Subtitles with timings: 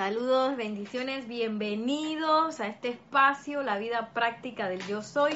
[0.00, 5.34] Saludos, bendiciones, bienvenidos a este espacio, la vida práctica del yo soy.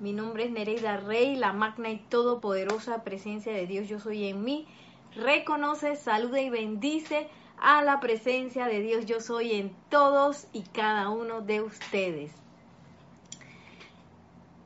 [0.00, 4.42] Mi nombre es Nereida Rey, la magna y todopoderosa presencia de Dios yo soy en
[4.42, 4.66] mí.
[5.14, 11.10] Reconoce, saluda y bendice a la presencia de Dios yo soy en todos y cada
[11.10, 12.32] uno de ustedes.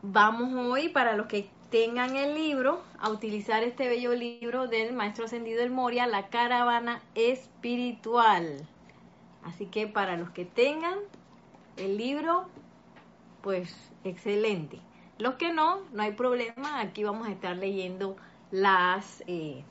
[0.00, 5.26] Vamos hoy, para los que tengan el libro, a utilizar este bello libro del Maestro
[5.26, 8.66] Ascendido del Moria, La Caravana Espiritual.
[9.48, 10.98] Así que para los que tengan
[11.78, 12.46] el libro,
[13.40, 13.74] pues
[14.04, 14.78] excelente.
[15.16, 16.80] Los que no, no hay problema.
[16.80, 18.16] Aquí vamos a estar leyendo
[18.50, 19.64] las eh,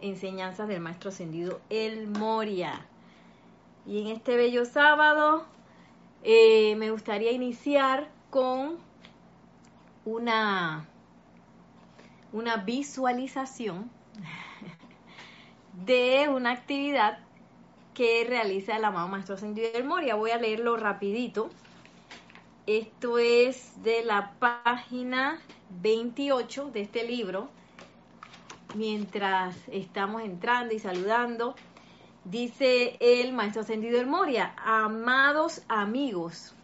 [0.00, 2.86] enseñanzas del Maestro Ascendido El Moria.
[3.84, 5.44] Y en este bello sábado
[6.22, 8.78] eh, me gustaría iniciar con
[10.06, 10.86] una,
[12.32, 13.90] una visualización
[15.84, 17.25] de una actividad
[17.96, 20.16] que realiza el amado Maestro Ascendido del Moria.
[20.16, 21.48] Voy a leerlo rapidito.
[22.66, 25.40] Esto es de la página
[25.80, 27.48] 28 de este libro.
[28.74, 31.54] Mientras estamos entrando y saludando,
[32.24, 36.54] dice el Maestro Ascendido del Moria, amados amigos,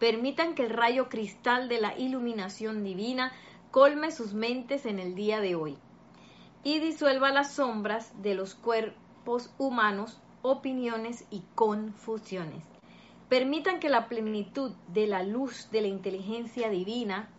[0.00, 3.30] permitan que el rayo cristal de la iluminación divina
[3.70, 5.78] colme sus mentes en el día de hoy
[6.64, 12.62] y disuelva las sombras de los cuerpos humanos opiniones y confusiones.
[13.30, 17.30] Permitan que la plenitud de la luz de la inteligencia divina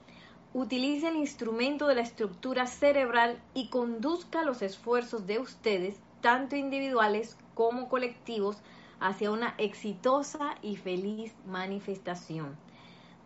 [0.55, 7.37] utilice el instrumento de la estructura cerebral y conduzca los esfuerzos de ustedes, tanto individuales
[7.53, 8.57] como colectivos,
[8.99, 12.57] hacia una exitosa y feliz manifestación.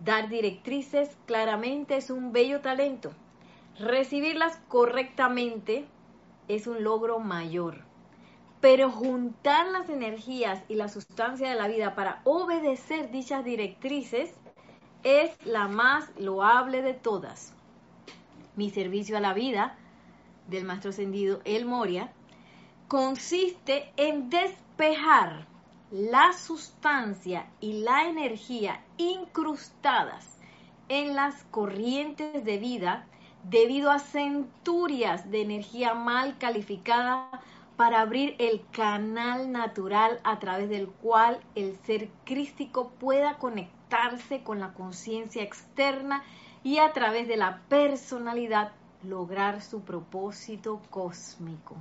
[0.03, 3.11] Dar directrices claramente es un bello talento.
[3.79, 5.85] Recibirlas correctamente
[6.49, 7.88] es un logro mayor.
[8.61, 14.33] Pero juntar las energías y la sustancia de la vida para obedecer dichas directrices
[15.03, 17.53] es la más loable de todas.
[18.55, 19.77] Mi servicio a la vida
[20.47, 22.11] del Maestro Ascendido El Moria
[22.89, 25.47] consiste en despejar
[25.91, 30.37] la sustancia y la energía incrustadas
[30.89, 33.05] en las corrientes de vida
[33.43, 37.41] debido a centurias de energía mal calificada
[37.79, 44.59] para abrir el canal natural a través del cual el ser crístico pueda conectarse con
[44.59, 46.21] la conciencia externa
[46.61, 51.77] y a través de la personalidad lograr su propósito cósmico.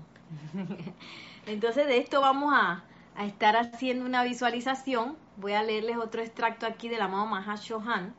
[1.46, 2.84] Entonces de esto vamos a,
[3.18, 5.16] estar haciendo una visualización.
[5.36, 8.14] Voy a leerles otro extracto aquí del amado Mahashohan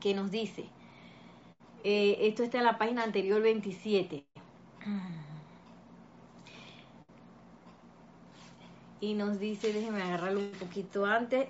[0.00, 0.70] que nos dice,
[1.84, 4.24] eh, esto está en la página anterior 27
[9.00, 11.48] y nos dice, déjenme agarrarlo un poquito antes,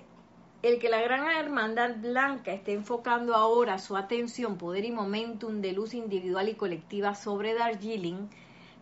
[0.61, 5.71] el que la gran hermandad blanca esté enfocando ahora su atención, poder y momentum de
[5.71, 8.27] luz individual y colectiva sobre Darjeeling,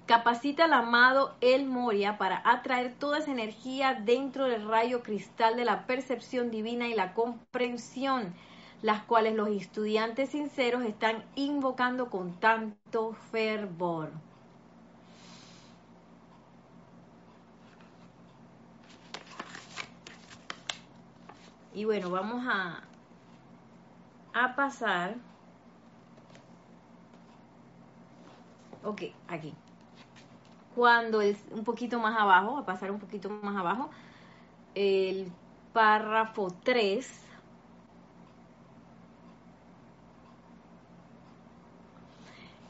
[0.07, 5.65] capacita al amado El Moria para atraer toda esa energía dentro del rayo cristal de
[5.65, 8.33] la percepción divina y la comprensión,
[8.81, 14.11] las cuales los estudiantes sinceros están invocando con tanto fervor.
[21.77, 22.81] Y bueno, vamos a,
[24.33, 25.15] a pasar.
[28.83, 29.53] Ok, aquí.
[30.75, 33.91] Cuando es un poquito más abajo, a pasar un poquito más abajo,
[34.75, 35.31] el
[35.71, 37.23] párrafo 3.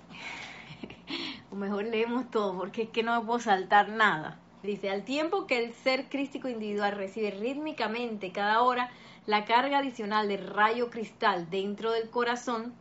[1.52, 4.38] o mejor leemos todo, porque es que no puedo saltar nada.
[4.64, 8.90] Dice, al tiempo que el ser crístico individual recibe rítmicamente cada hora
[9.28, 12.74] la carga adicional de rayo cristal dentro del corazón,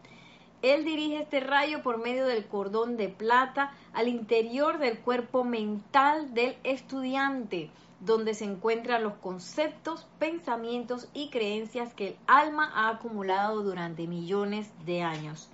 [0.63, 6.33] él dirige este rayo por medio del cordón de plata al interior del cuerpo mental
[6.33, 7.71] del estudiante,
[8.01, 14.71] donde se encuentran los conceptos, pensamientos y creencias que el alma ha acumulado durante millones
[14.87, 15.51] de años.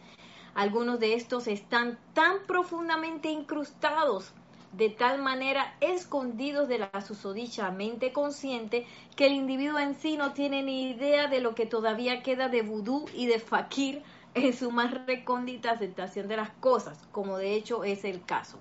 [0.55, 4.33] Algunos de estos están tan profundamente incrustados
[4.73, 8.87] de tal manera escondidos de la susodicha mente consciente
[9.17, 12.63] que el individuo en sí no tiene ni idea de lo que todavía queda de
[12.63, 14.03] vudú y de fakir
[14.35, 18.59] en su más recóndita aceptación de las cosas, como de hecho es el caso.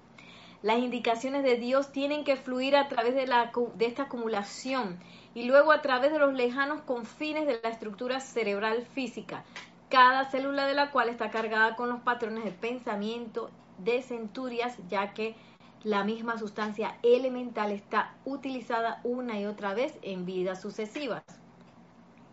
[0.62, 5.00] Las indicaciones de Dios tienen que fluir a través de, la, de esta acumulación
[5.34, 9.44] y luego a través de los lejanos confines de la estructura cerebral física,
[9.90, 13.50] cada célula de la cual está cargada con los patrones de pensamiento
[13.80, 15.36] de centurias, ya que
[15.84, 21.24] la misma sustancia elemental está utilizada una y otra vez en vidas sucesivas.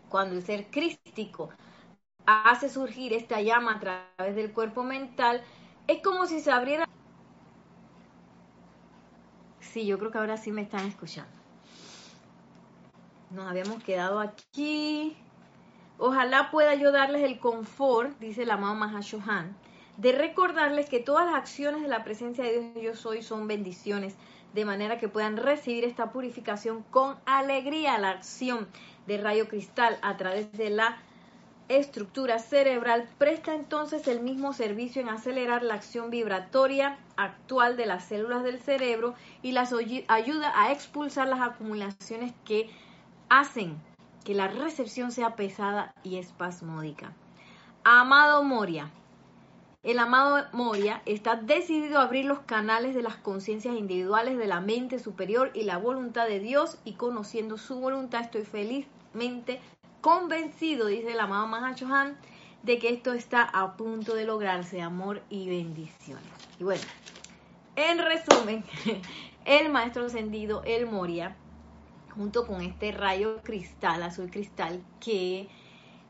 [0.09, 1.49] Cuando el ser crístico
[2.25, 5.41] hace surgir esta llama a través del cuerpo mental,
[5.87, 6.85] es como si se abriera...
[9.59, 11.31] Sí, yo creo que ahora sí me están escuchando.
[13.31, 15.15] Nos habíamos quedado aquí.
[15.97, 19.55] Ojalá pueda yo darles el confort, dice la amado Mahashohan,
[19.99, 24.15] de recordarles que todas las acciones de la presencia de Dios yo soy son bendiciones,
[24.53, 27.97] de manera que puedan recibir esta purificación con alegría.
[27.97, 28.67] La acción
[29.07, 30.97] de rayo cristal a través de la
[31.67, 38.05] estructura cerebral presta entonces el mismo servicio en acelerar la acción vibratoria actual de las
[38.05, 39.73] células del cerebro y las
[40.07, 42.69] ayuda a expulsar las acumulaciones que
[43.27, 43.77] hacen
[44.23, 47.11] que la recepción sea pesada y espasmódica.
[47.83, 48.89] Amado Moria,
[49.83, 54.59] el amado Moria está decidido a abrir los canales de las conciencias individuales de la
[54.59, 59.59] mente superior y la voluntad de Dios y conociendo su voluntad estoy felizmente
[60.01, 62.17] convencido, dice el amado Mahachohan,
[62.63, 66.25] de que esto está a punto de lograrse, amor y bendiciones.
[66.59, 66.83] Y bueno,
[67.77, 68.65] en resumen,
[69.45, 71.37] el maestro ascendido, el Moria,
[72.15, 75.47] junto con este rayo cristal, azul cristal, que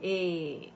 [0.02, 0.72] eh,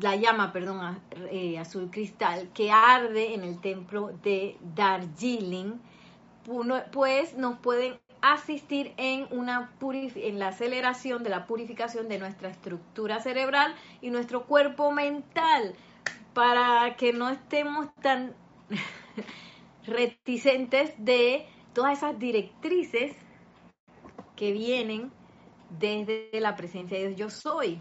[0.00, 0.98] la llama, perdón,
[1.30, 5.74] eh, azul cristal, que arde en el templo de Darjeeling,
[6.92, 13.20] pues nos pueden asistir en, una en la aceleración de la purificación de nuestra estructura
[13.20, 15.74] cerebral y nuestro cuerpo mental,
[16.34, 18.34] para que no estemos tan
[19.86, 23.16] reticentes de todas esas directrices
[24.34, 25.10] que vienen
[25.70, 27.80] desde la presencia de Dios yo soy.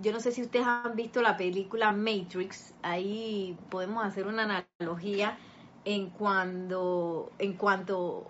[0.00, 5.36] Yo no sé si ustedes han visto la película Matrix, ahí podemos hacer una analogía
[5.84, 8.28] en cuando en cuanto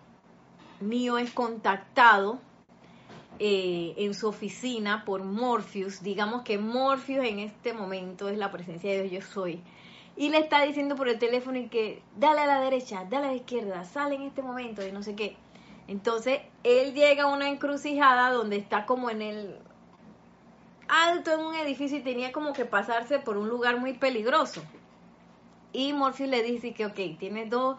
[0.81, 2.38] Neo es contactado
[3.38, 8.91] eh, en su oficina por Morpheus, digamos que Morpheus en este momento es la presencia
[8.91, 9.61] de Dios yo soy,
[10.17, 13.31] y le está diciendo por el teléfono y que dale a la derecha, dale a
[13.31, 15.37] la izquierda, sale en este momento y no sé qué.
[15.87, 19.56] Entonces él llega a una encrucijada donde está como en el
[20.88, 24.62] alto en un edificio y tenía como que pasarse por un lugar muy peligroso.
[25.73, 27.76] Y Morpheus le dice que, ok, tienes dos,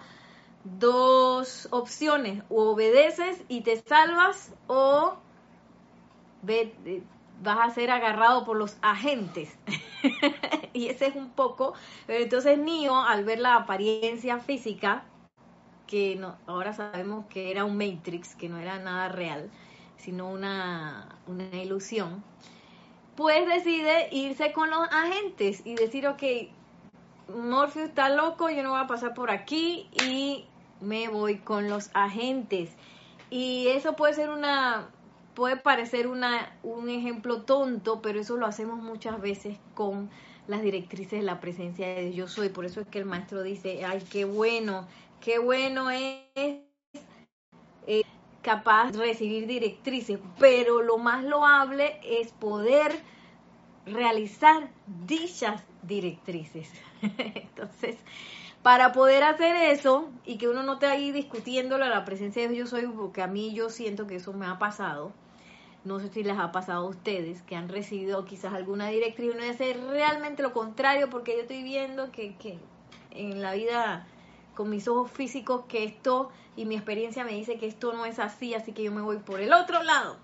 [0.64, 5.16] dos opciones, o obedeces y te salvas o
[6.48, 7.04] eh,
[7.42, 9.58] vas a ser agarrado por los agentes.
[10.74, 11.74] y ese es un poco,
[12.06, 15.04] pero entonces Neo, al ver la apariencia física,
[15.88, 19.50] que no, ahora sabemos que era un Matrix, que no era nada real,
[19.98, 22.24] sino una, una ilusión,
[23.20, 26.24] pues decide irse con los agentes y decir, ok,
[27.36, 30.46] Morpheus está loco, yo no voy a pasar por aquí y
[30.80, 32.72] me voy con los agentes.
[33.30, 34.88] Y eso puede ser una,
[35.34, 40.10] puede parecer una, un ejemplo tonto, pero eso lo hacemos muchas veces con
[40.48, 42.14] las directrices de la presencia de.
[42.14, 44.88] Yo soy, por eso es que el maestro dice, ay, qué bueno
[45.22, 48.04] Qué bueno es eh,
[48.42, 52.92] capaz de recibir directrices, pero lo más loable es poder
[53.86, 54.70] realizar
[55.06, 56.72] dichas directrices.
[57.02, 57.98] Entonces,
[58.62, 62.50] para poder hacer eso y que uno no esté ahí discutiéndolo a la presencia de
[62.50, 65.12] Dios, yo soy, porque a mí yo siento que eso me ha pasado.
[65.86, 69.30] No sé si les ha pasado a ustedes que han recibido quizás alguna directriz y
[69.30, 72.60] uno dice realmente lo contrario porque yo estoy viendo que, que
[73.12, 74.06] en la vida
[74.60, 78.20] con mis ojos físicos que esto y mi experiencia me dice que esto no es
[78.20, 80.18] así, así que yo me voy por el otro lado.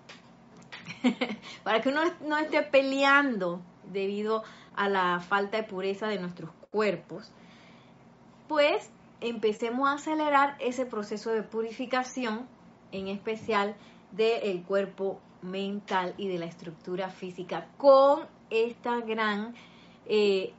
[1.64, 3.62] Para que uno no esté peleando
[3.94, 4.44] debido
[4.76, 7.32] a la falta de pureza de nuestros cuerpos,
[8.50, 8.90] pues
[9.22, 12.46] empecemos a acelerar ese proceso de purificación,
[12.92, 13.78] en especial
[14.12, 19.56] del cuerpo mental y de la estructura física, con esta gran
[20.08, 20.52] eh,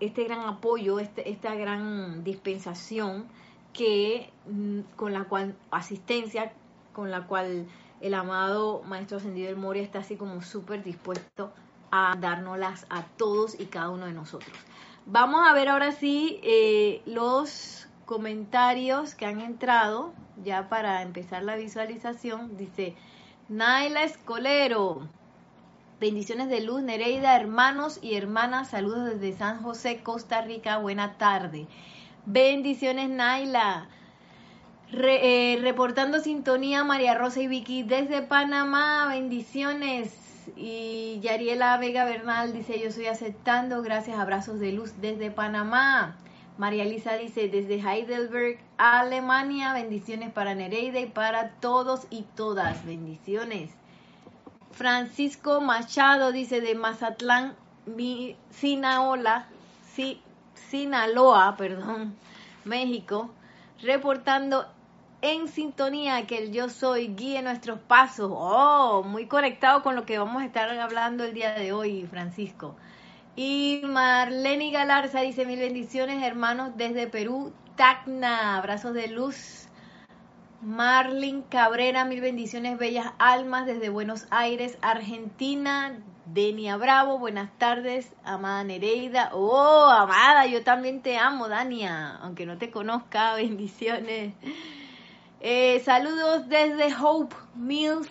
[0.00, 3.26] este gran apoyo, este, esta gran dispensación
[3.72, 6.52] que mm, con la cual asistencia
[6.92, 7.66] con la cual
[8.00, 11.52] el amado maestro ascendido del Moria está así como súper dispuesto
[11.90, 14.56] a dárnoslas a todos y cada uno de nosotros.
[15.06, 20.12] Vamos a ver ahora sí eh, los comentarios que han entrado
[20.42, 22.56] ya para empezar la visualización.
[22.56, 22.96] Dice
[23.48, 25.08] Naila Escolero,
[25.98, 31.66] Bendiciones de luz, Nereida, hermanos y hermanas, saludos desde San José, Costa Rica, buena tarde.
[32.26, 33.88] Bendiciones, Naila.
[34.92, 40.12] Eh, reportando sintonía, María Rosa y Vicky desde Panamá, bendiciones.
[40.54, 46.18] Y Yariela Vega Bernal dice, yo estoy aceptando, gracias, abrazos de luz desde Panamá.
[46.58, 53.70] María Elisa dice, desde Heidelberg, Alemania, bendiciones para Nereida y para todos y todas, bendiciones.
[54.76, 57.54] Francisco Machado dice, de Mazatlán,
[58.50, 59.46] Sinaola,
[60.54, 62.14] Sinaloa, perdón,
[62.64, 63.30] México,
[63.80, 64.66] reportando
[65.22, 68.30] en sintonía que el yo soy guíe nuestros pasos.
[68.30, 72.76] Oh, muy conectado con lo que vamos a estar hablando el día de hoy, Francisco.
[73.34, 79.65] Y Marlene Galarza dice mil bendiciones, hermanos, desde Perú, Tacna, abrazos de luz.
[80.62, 85.98] Marlin Cabrera, mil bendiciones, bellas almas, desde Buenos Aires, Argentina.
[86.26, 89.30] Denia Bravo, buenas tardes, amada Nereida.
[89.32, 94.34] Oh, amada, yo también te amo, Dania, aunque no te conozca, bendiciones.
[95.40, 98.10] Eh, saludos desde Hope Mills,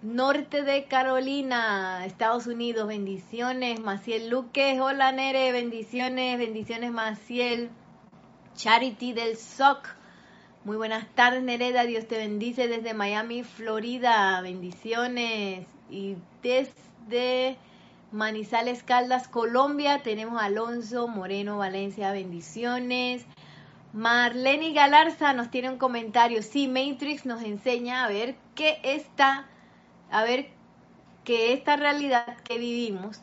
[0.00, 3.78] Norte de Carolina, Estados Unidos, bendiciones.
[3.80, 7.68] Maciel Luque, hola Nere, bendiciones, bendiciones Maciel.
[8.56, 9.86] Charity del SOC,
[10.64, 15.66] muy buenas tardes Nereda, Dios te bendice desde Miami, Florida, bendiciones.
[15.90, 17.56] Y desde
[18.12, 23.24] Manizales Caldas, Colombia, tenemos a Alonso Moreno Valencia, bendiciones.
[23.92, 26.42] Marlene Galarza nos tiene un comentario.
[26.42, 29.46] Sí, Matrix nos enseña a ver qué está
[30.10, 30.48] a ver
[31.24, 33.20] que esta realidad que vivimos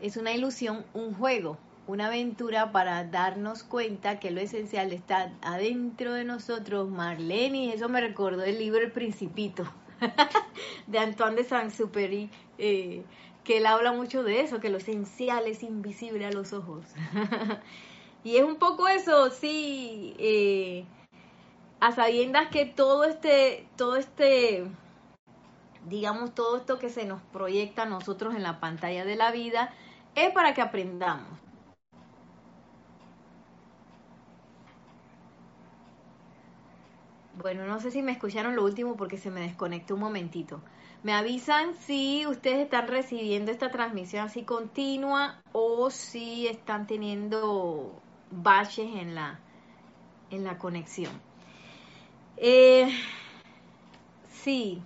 [0.00, 6.14] es una ilusión, un juego, una aventura para darnos cuenta que lo esencial está adentro
[6.14, 6.88] de nosotros.
[6.88, 9.64] Marlene, eso me recordó el libro El Principito
[10.86, 13.02] de Antoine de Saint-Exupéry, eh,
[13.44, 16.84] que él habla mucho de eso, que lo esencial es invisible a los ojos.
[18.24, 20.84] y es un poco eso, sí, eh,
[21.80, 24.64] a sabiendas que todo este, todo este
[25.86, 29.74] digamos, todo esto que se nos proyecta a nosotros en la pantalla de la vida
[30.14, 31.43] es para que aprendamos.
[37.36, 40.60] Bueno, no sé si me escucharon lo último porque se me desconectó un momentito.
[41.02, 48.00] Me avisan si ustedes están recibiendo esta transmisión así continua o si están teniendo
[48.30, 49.38] baches en la,
[50.30, 51.12] en la conexión.
[52.36, 52.88] Eh,
[54.30, 54.82] sí,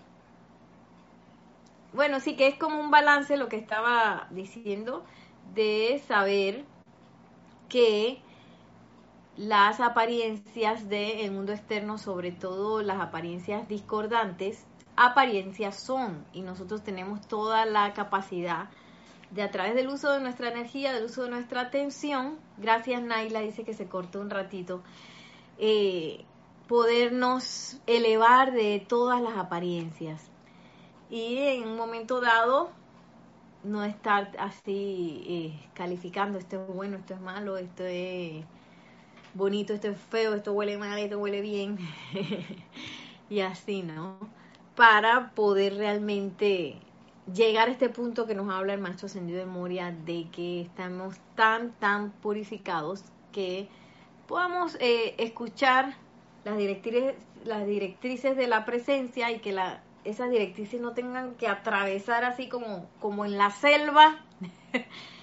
[1.93, 5.05] bueno, sí que es como un balance lo que estaba diciendo
[5.55, 6.65] de saber
[7.69, 8.21] que
[9.39, 14.67] las apariencias del mundo externo, sobre todo las apariencias discordantes,
[14.97, 18.69] apariencias son y nosotros tenemos toda la capacidad
[19.31, 23.41] de a través del uso de nuestra energía, del uso de nuestra atención, gracias Naila
[23.41, 24.83] dice que se cortó un ratito,
[25.59, 26.25] eh,
[26.67, 30.21] podernos elevar de todas las apariencias.
[31.11, 32.71] Y en un momento dado
[33.63, 38.45] no estar así eh, calificando esto es bueno, esto es malo, esto es
[39.39, 41.79] bonito, esto es feo, esto huele mal, esto huele bien
[43.31, 44.19] y así, ¿no?
[44.75, 46.77] Para poder realmente
[47.33, 51.17] llegar a este punto que nos habla el maestro ascendido de Moria de que estamos
[51.35, 53.69] tan, tan purificados que
[54.27, 55.95] podamos eh, escuchar
[56.45, 57.15] las directrices,
[57.45, 62.49] las directrices de la presencia y que la esas directrices no tengan que atravesar así
[62.49, 64.25] como, como en la selva,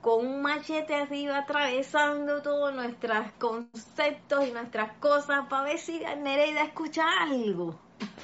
[0.00, 6.62] con un machete así atravesando todos nuestros conceptos y nuestras cosas para ver si Nereida
[6.62, 7.78] escucha algo.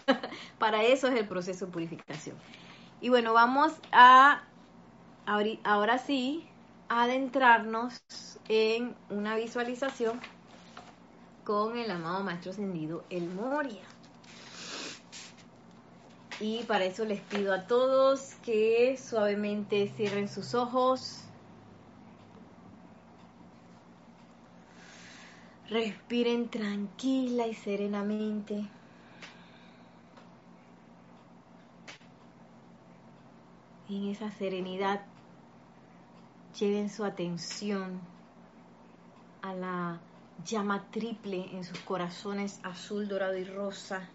[0.58, 2.36] para eso es el proceso de purificación.
[3.00, 4.42] Y bueno, vamos a
[5.64, 6.46] ahora sí
[6.88, 8.00] adentrarnos
[8.48, 10.20] en una visualización
[11.44, 13.82] con el amado maestro ascendido El Moria.
[16.38, 21.25] Y para eso les pido a todos que suavemente cierren sus ojos.
[25.68, 28.64] Respiren tranquila y serenamente.
[33.88, 35.04] En esa serenidad
[36.58, 38.00] lleven su atención
[39.42, 40.00] a la
[40.44, 44.08] llama triple en sus corazones azul, dorado y rosa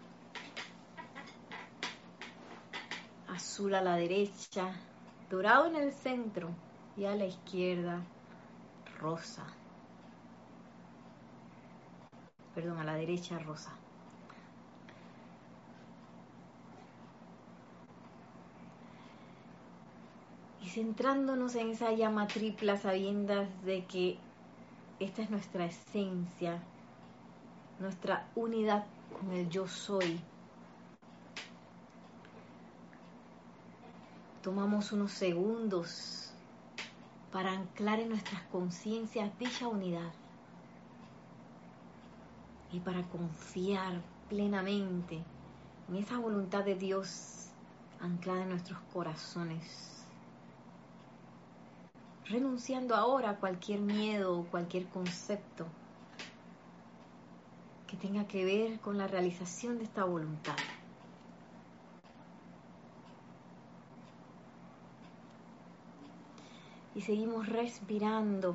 [3.28, 4.72] azul a la derecha,
[5.30, 6.50] dorado en el centro
[6.96, 8.02] y a la izquierda
[9.00, 9.61] rosa.
[12.54, 13.72] Perdón, a la derecha rosa.
[20.62, 24.18] Y centrándonos en esa llama tripla, sabiendas de que
[25.00, 26.62] esta es nuestra esencia,
[27.80, 28.84] nuestra unidad
[29.18, 30.20] con el yo soy,
[34.42, 36.32] Tomamos unos segundos
[37.30, 40.12] para anclar en nuestras conciencias dicha unidad
[42.72, 45.22] y para confiar plenamente
[45.88, 47.48] en esa voluntad de Dios
[48.00, 50.04] anclada en nuestros corazones.
[52.26, 55.66] Renunciando ahora a cualquier miedo o cualquier concepto
[57.86, 60.56] que tenga que ver con la realización de esta voluntad.
[66.94, 68.54] y seguimos respirando.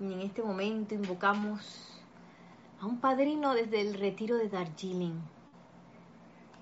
[0.00, 1.99] Y en este momento invocamos
[2.80, 5.20] a un padrino desde el retiro de Darjeeling,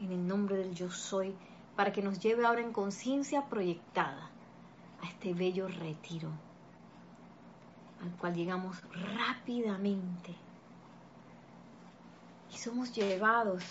[0.01, 1.35] en el nombre del yo soy,
[1.77, 4.29] para que nos lleve ahora en conciencia proyectada
[5.01, 6.31] a este bello retiro,
[8.03, 8.83] al cual llegamos
[9.17, 10.35] rápidamente.
[12.53, 13.63] Y somos llevados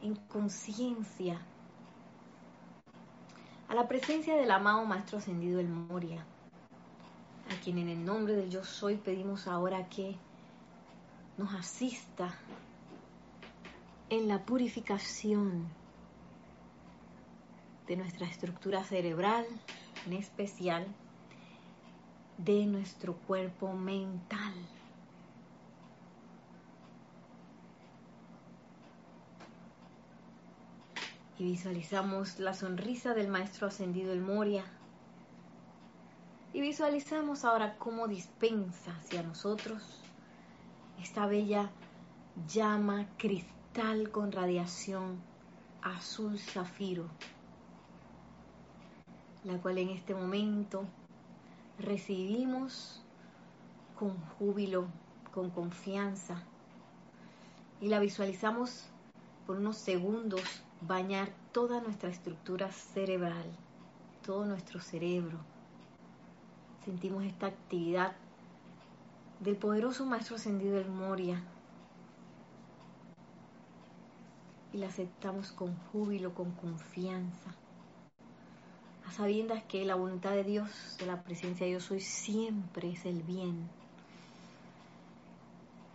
[0.00, 1.38] en conciencia
[3.68, 6.24] a la presencia del amado Maestro Ascendido el Moria,
[7.50, 10.16] a quien en el nombre del Yo Soy pedimos ahora que
[11.42, 12.32] nos asista
[14.10, 15.66] en la purificación
[17.88, 19.44] de nuestra estructura cerebral,
[20.06, 20.86] en especial
[22.38, 24.54] de nuestro cuerpo mental.
[31.38, 34.64] y visualizamos la sonrisa del Maestro Ascendido el Moria.
[36.52, 40.02] Y visualizamos ahora cómo dispensa hacia nosotros
[41.02, 41.68] esta bella
[42.46, 45.20] llama cristal con radiación
[45.82, 47.06] azul zafiro,
[49.42, 50.84] la cual en este momento
[51.80, 53.02] recibimos
[53.98, 54.86] con júbilo,
[55.34, 56.40] con confianza,
[57.80, 58.84] y la visualizamos
[59.44, 63.50] por unos segundos bañar toda nuestra estructura cerebral,
[64.24, 65.38] todo nuestro cerebro.
[66.84, 68.12] Sentimos esta actividad
[69.42, 71.42] del poderoso Maestro Ascendido del Moria
[74.72, 77.52] y la aceptamos con júbilo, con confianza,
[79.04, 83.04] a sabiendas que la voluntad de Dios, de la presencia de Dios hoy siempre es
[83.04, 83.68] el bien.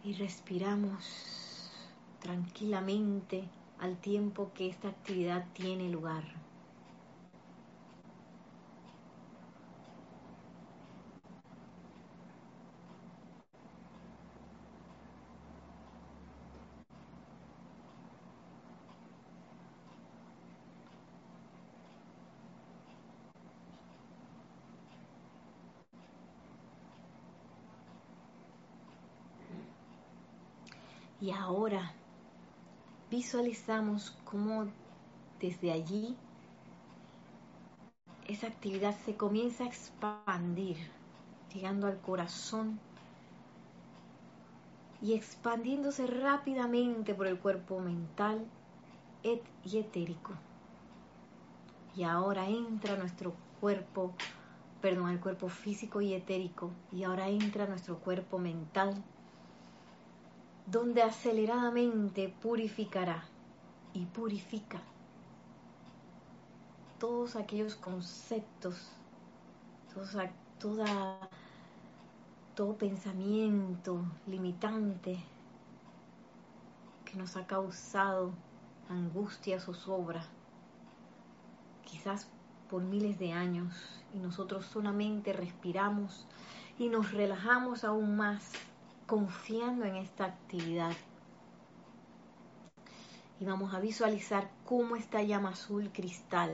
[0.04, 1.72] Y respiramos
[2.20, 3.46] tranquilamente
[3.80, 6.24] al tiempo que esta actividad tiene lugar.
[31.28, 31.92] Y ahora
[33.12, 34.66] visualizamos cómo
[35.42, 36.16] desde allí
[38.30, 40.78] esa actividad se comienza a expandir,
[41.54, 42.80] llegando al corazón
[45.02, 48.46] y expandiéndose rápidamente por el cuerpo mental
[49.22, 50.32] y etérico.
[51.98, 54.14] Y ahora entra nuestro cuerpo,
[54.82, 59.04] perdón, el cuerpo físico y etérico, y ahora entra nuestro cuerpo mental
[60.68, 63.24] donde aceleradamente purificará
[63.94, 64.82] y purifica
[67.00, 68.90] todos aquellos conceptos,
[70.60, 71.30] toda,
[72.54, 75.24] todo pensamiento limitante
[77.06, 78.32] que nos ha causado
[78.90, 80.26] angustia, zozobra,
[81.86, 82.28] quizás
[82.70, 83.74] por miles de años,
[84.14, 86.26] y nosotros solamente respiramos
[86.78, 88.52] y nos relajamos aún más
[89.08, 90.94] confiando en esta actividad.
[93.40, 96.52] Y vamos a visualizar cómo esta llama azul cristal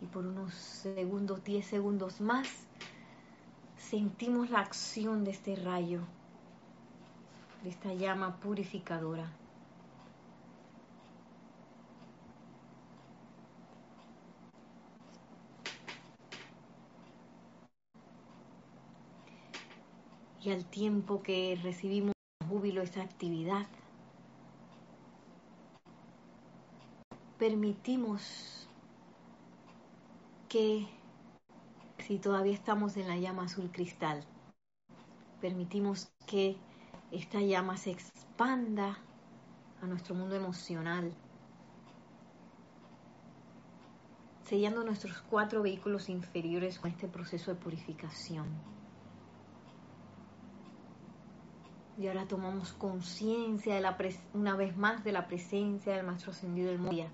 [0.00, 2.48] y por unos segundos, 10 segundos más,
[3.78, 6.00] sentimos la acción de este rayo,
[7.62, 9.43] de esta llama purificadora.
[20.44, 22.12] Y al tiempo que recibimos
[22.48, 23.66] júbilo esa actividad,
[27.38, 28.68] permitimos
[30.48, 30.86] que,
[31.98, 34.22] si todavía estamos en la llama azul cristal,
[35.40, 36.56] permitimos que
[37.10, 38.98] esta llama se expanda
[39.80, 41.14] a nuestro mundo emocional,
[44.44, 48.46] sellando nuestros cuatro vehículos inferiores con este proceso de purificación.
[51.96, 53.96] Y ahora tomamos conciencia
[54.32, 57.08] una vez más de la presencia del Maestro Ascendido del Moria.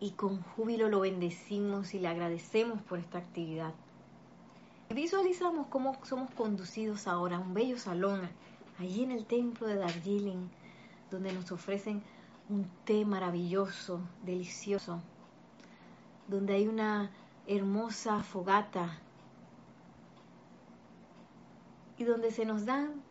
[0.00, 3.72] Y con júbilo lo bendecimos y le agradecemos por esta actividad.
[4.90, 8.28] Visualizamos cómo somos conducidos ahora a un bello salón,
[8.78, 10.48] allí en el templo de Darjeeling,
[11.10, 12.02] donde nos ofrecen
[12.50, 15.00] un té maravilloso, delicioso,
[16.28, 17.10] donde hay una
[17.46, 18.98] hermosa fogata
[21.98, 23.02] y donde se nos dan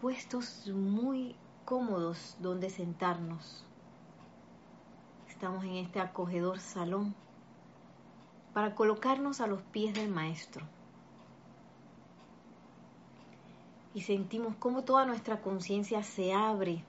[0.00, 3.64] puestos muy cómodos donde sentarnos.
[5.28, 7.14] Estamos en este acogedor salón
[8.52, 10.66] para colocarnos a los pies del Maestro.
[13.94, 16.84] Y sentimos cómo toda nuestra conciencia se abre,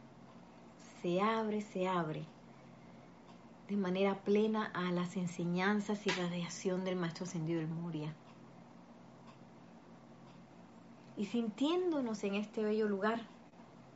[1.02, 2.26] se abre, se abre
[3.68, 8.14] de manera plena a las enseñanzas y radiación del Maestro Ascendido del Moria.
[11.18, 13.22] Y sintiéndonos en este bello lugar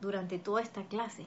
[0.00, 1.26] durante toda esta clase,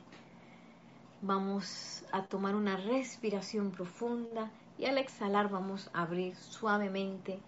[1.22, 7.40] vamos a tomar una respiración profunda y al exhalar vamos a abrir suavemente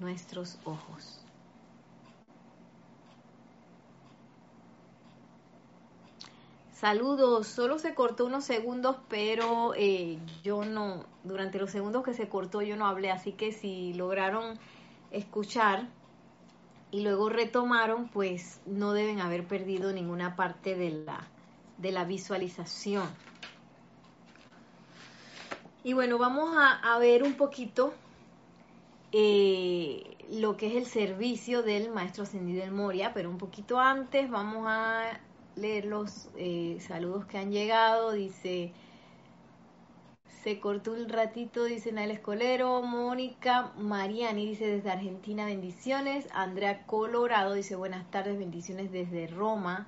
[0.00, 1.22] nuestros ojos.
[6.72, 12.28] Saludos, solo se cortó unos segundos, pero eh, yo no, durante los segundos que se
[12.28, 14.58] cortó yo no hablé, así que si lograron
[15.12, 15.86] escuchar
[16.92, 21.26] y luego retomaron, pues no deben haber perdido ninguna parte de la,
[21.78, 23.08] de la visualización.
[25.82, 27.94] Y bueno, vamos a, ver un poquito
[29.10, 34.30] eh, lo que es el servicio del Maestro Ascendido del Moria, pero un poquito antes
[34.30, 35.18] vamos a
[35.56, 38.12] leer los eh, saludos que han llegado.
[38.12, 38.72] Dice,
[40.42, 42.82] se cortó un ratito, dice Nael Escolero.
[42.82, 46.26] Mónica Mariani dice desde Argentina, bendiciones.
[46.32, 49.86] Andrea Colorado dice buenas tardes, bendiciones desde Roma.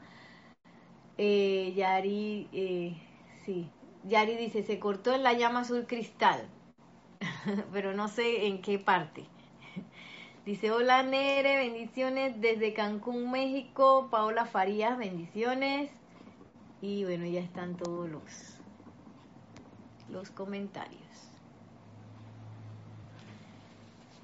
[1.18, 2.96] Eh, Yari, eh,
[3.44, 3.68] sí,
[4.04, 6.48] Yari dice, se cortó en la llama azul cristal,
[7.72, 9.24] pero no sé en qué parte.
[10.46, 14.08] Dice, hola Nere, bendiciones desde Cancún, México.
[14.10, 15.90] Paola Farías, bendiciones.
[16.82, 18.53] Y bueno, ya están todos los,
[20.10, 21.00] los comentarios.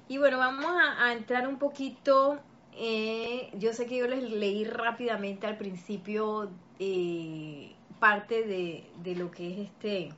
[0.07, 0.65] Y bueno, vamos
[0.99, 2.39] a, entrar un poquito.
[2.73, 9.31] Eh, yo sé que yo les leí rápidamente al principio eh, parte de, de, lo
[9.31, 10.09] que es este,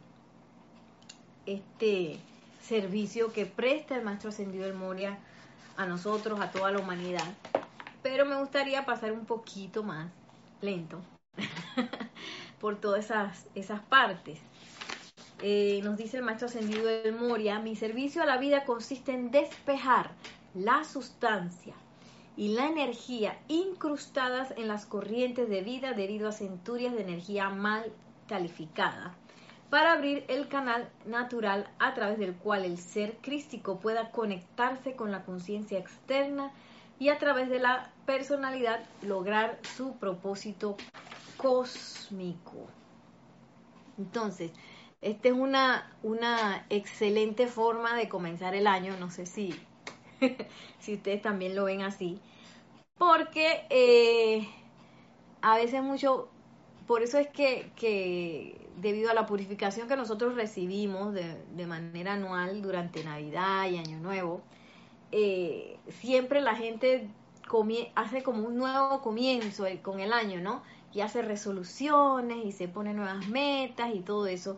[1.46, 2.20] este
[2.62, 5.20] servicio que presta el Maestro Ascendido del Moria
[5.78, 7.28] a nosotros, a toda la humanidad.
[8.02, 10.10] Pero me gustaría pasar un poquito más
[10.62, 11.02] lento
[12.60, 14.40] por todas esas, esas partes.
[15.42, 19.32] Eh, nos dice el maestro ascendido del Moria, mi servicio a la vida consiste en
[19.32, 20.12] despejar
[20.54, 21.74] la sustancia
[22.38, 27.92] y la energía incrustadas en las corrientes de vida debido a centurias de energía mal
[28.28, 29.16] calificada
[29.70, 35.12] para abrir el canal natural a través del cual el ser crístico pueda conectarse con
[35.12, 36.52] la conciencia externa
[37.00, 40.78] y a través de la personalidad lograr su propósito
[41.38, 42.68] cósmico.
[43.98, 44.52] Entonces,
[45.04, 49.54] esta es una, una excelente forma de comenzar el año, no sé si,
[50.80, 52.20] si ustedes también lo ven así,
[52.98, 54.48] porque eh,
[55.42, 56.30] a veces mucho,
[56.88, 62.62] por eso es que, que debido a la purificación que nosotros recibimos de, manera anual
[62.62, 64.42] durante Navidad y Año Nuevo,
[65.12, 67.10] eh, siempre la gente
[67.96, 70.64] hace como un nuevo comienzo con el año, ¿no?
[70.94, 74.58] Y hace resoluciones y se pone nuevas metas y todo eso.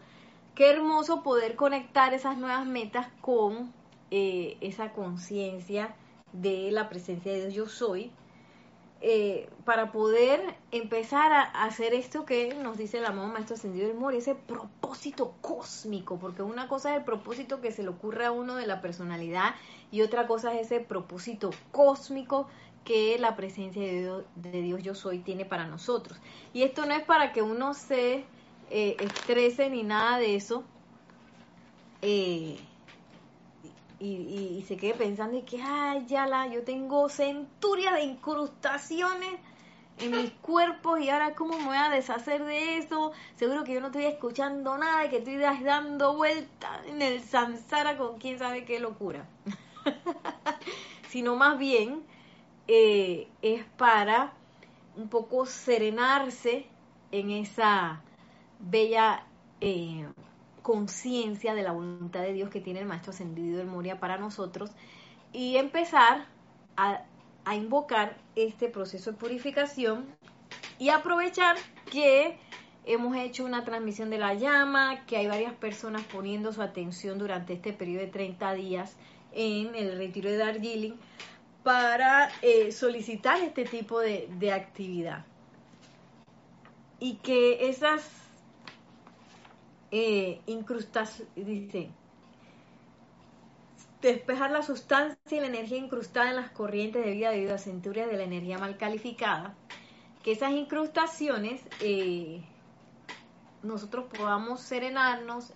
[0.56, 3.74] Qué hermoso poder conectar esas nuevas metas con
[4.10, 5.94] eh, esa conciencia
[6.32, 8.12] de la presencia de Dios yo soy,
[9.02, 13.98] eh, para poder empezar a hacer esto que nos dice el amado Maestro Ascendido del
[13.98, 18.32] Mori, ese propósito cósmico, porque una cosa es el propósito que se le ocurre a
[18.32, 19.56] uno de la personalidad
[19.92, 22.48] y otra cosa es ese propósito cósmico
[22.86, 26.18] que la presencia de Dios, yo soy tiene para nosotros.
[26.54, 28.24] Y esto no es para que uno se
[28.70, 30.64] eh, estrese ni nada de eso.
[32.02, 32.58] Eh,
[34.00, 39.40] y, se quede pensando y que, ay, ya la, yo tengo centurias de incrustaciones
[40.00, 43.14] en mis cuerpos y ahora cómo me voy a deshacer de eso.
[43.36, 47.98] Seguro que yo no estoy escuchando nada y que estoy dando vueltas en el samsara
[47.98, 49.26] con quién sabe qué locura.
[51.10, 52.04] Sino más bien
[52.68, 54.34] eh, es para
[54.98, 56.66] un poco serenarse
[57.12, 58.02] en esa
[58.60, 59.26] bella
[59.62, 60.08] eh,
[60.62, 64.72] conciencia de la voluntad de Dios que tiene el Maestro Ascendido del Moria para nosotros
[65.32, 66.26] y empezar
[66.76, 67.04] a,
[67.54, 70.06] invocar este proceso de purificación
[70.80, 71.58] y aprovechar
[71.92, 72.40] que
[72.86, 77.54] hemos hecho una transmisión de la llama, que hay varias personas poniendo su atención durante
[77.54, 78.96] este periodo de 30 días
[79.34, 80.96] en el retiro de Darjeeling
[81.62, 85.26] para eh, solicitar este tipo de, de actividad.
[87.00, 88.25] Y que esas
[89.98, 91.90] eh, incrustaciones, dice,
[94.02, 98.10] despejar la sustancia y la energía incrustada en las corrientes de vida debido a centurias
[98.10, 99.56] de la energía mal calificada,
[100.22, 102.44] que esas incrustaciones eh,
[103.64, 105.54] nosotros podamos serenarnos,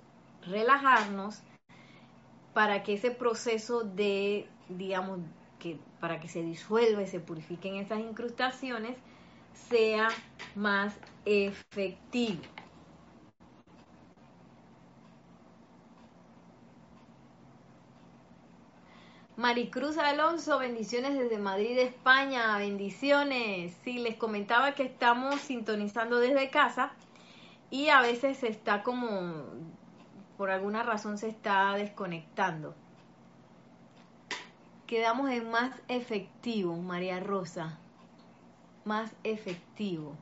[0.47, 1.41] relajarnos,
[2.53, 5.19] para que ese proceso de, digamos,
[5.59, 8.95] que para que se disuelva y se purifiquen esas incrustaciones,
[9.69, 10.07] sea
[10.55, 12.41] más efectivo.
[19.39, 23.73] Maricruz Alonso, bendiciones desde Madrid, España, bendiciones.
[23.85, 26.91] Sí, les comentaba que estamos sintonizando desde casa
[27.69, 29.45] y a veces se está como,
[30.37, 32.75] por alguna razón se está desconectando.
[34.87, 37.79] Quedamos en más efectivo, María Rosa.
[38.83, 40.17] Más efectivo.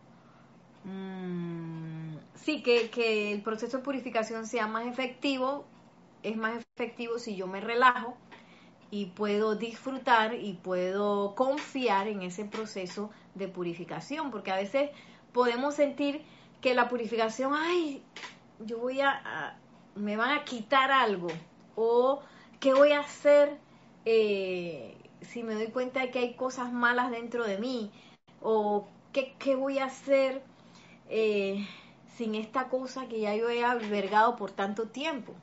[0.84, 5.66] Mm, sí, que, que el proceso de purificación sea más efectivo.
[6.22, 8.16] Es más efectivo si yo me relajo
[8.90, 14.92] y puedo disfrutar y puedo confiar en ese proceso de purificación, porque a veces
[15.34, 16.22] podemos sentir
[16.62, 18.02] que la purificación, ay,
[18.60, 19.58] yo voy a,
[19.96, 21.28] me van a quitar algo,
[21.76, 22.22] o
[22.60, 23.58] qué voy a hacer
[24.06, 27.92] eh, si me doy cuenta de que hay cosas malas dentro de mí,
[28.42, 30.42] o qué, qué voy a hacer
[31.10, 31.68] eh,
[32.16, 35.34] sin esta cosa que ya yo he albergado por tanto tiempo.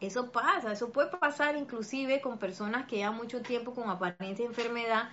[0.00, 4.50] Eso pasa, eso puede pasar inclusive con personas que llevan mucho tiempo con apariencia de
[4.50, 5.10] enfermedad.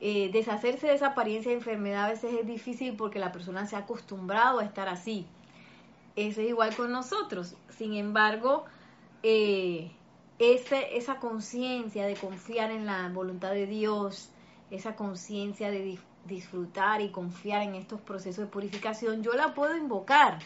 [0.00, 3.74] Eh, deshacerse de esa apariencia de enfermedad a veces es difícil porque la persona se
[3.74, 5.26] ha acostumbrado a estar así.
[6.14, 7.56] Eso es igual con nosotros.
[7.70, 8.66] Sin embargo,
[9.24, 9.90] eh,
[10.38, 14.30] esa conciencia de confiar en la voluntad de Dios,
[14.70, 20.38] esa conciencia de disfrutar y confiar en estos procesos de purificación, yo la puedo invocar.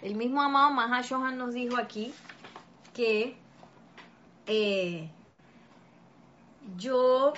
[0.00, 2.14] El mismo amado Mahashohan nos dijo aquí
[2.94, 3.36] que
[4.46, 5.08] eh,
[6.76, 7.32] yo,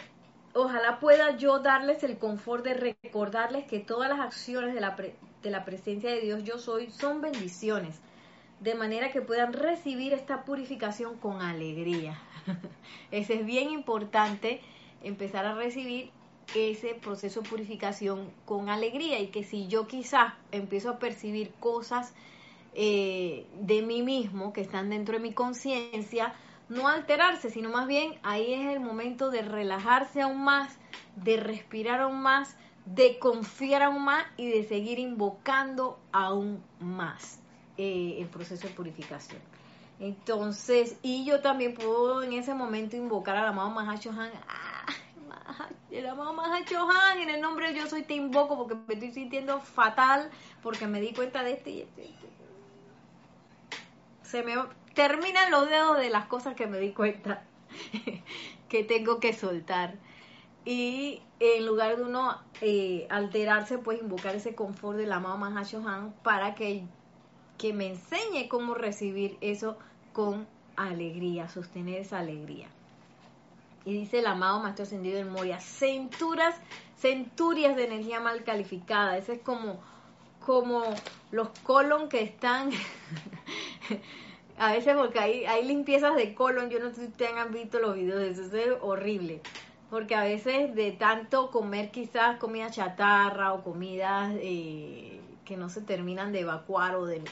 [0.54, 5.50] ojalá pueda yo darles el confort de recordarles que todas las acciones de la, de
[5.50, 8.00] la presencia de Dios yo soy son bendiciones,
[8.60, 12.18] de manera que puedan recibir esta purificación con alegría.
[13.10, 14.60] Ese es bien importante,
[15.02, 16.10] empezar a recibir
[16.54, 22.12] ese proceso de purificación con alegría y que si yo quizás empiezo a percibir cosas
[22.74, 26.34] eh, de mí mismo que están dentro de mi conciencia,
[26.68, 30.78] no alterarse, sino más bien ahí es el momento de relajarse aún más,
[31.16, 32.56] de respirar aún más,
[32.86, 37.40] de confiar aún más y de seguir invocando aún más
[37.76, 39.40] eh, el proceso de purificación.
[40.00, 44.32] Entonces, y yo también puedo en ese momento invocar al amado Mahachohan.
[44.48, 44.72] ¡Ah!
[45.90, 49.60] El amado Mahachohan, en el nombre de yo soy te invoco porque me estoy sintiendo
[49.60, 50.30] fatal,
[50.62, 52.10] porque me di cuenta de este y este.
[54.32, 54.54] Se me
[54.94, 57.42] terminan los dedos de las cosas que me di cuenta
[58.70, 59.94] que tengo que soltar.
[60.64, 66.54] Y en lugar de uno eh, alterarse, pues invocar ese confort del amado Mahashohan para
[66.54, 66.82] que,
[67.58, 69.76] que me enseñe cómo recibir eso
[70.14, 72.68] con alegría, sostener esa alegría.
[73.84, 76.54] Y dice el amado Maestro Ascendido en Moria, centuras,
[76.96, 79.18] centurias de energía mal calificada.
[79.18, 79.80] Ese es como,
[80.46, 80.82] como
[81.30, 82.70] los colon que están
[84.58, 87.78] a veces porque hay, hay limpiezas de colon, yo no sé si ustedes han visto
[87.78, 89.40] los videos, eso es horrible.
[89.90, 95.82] Porque a veces de tanto comer quizás comida chatarra o comidas eh, que no se
[95.82, 97.22] terminan de evacuar o de,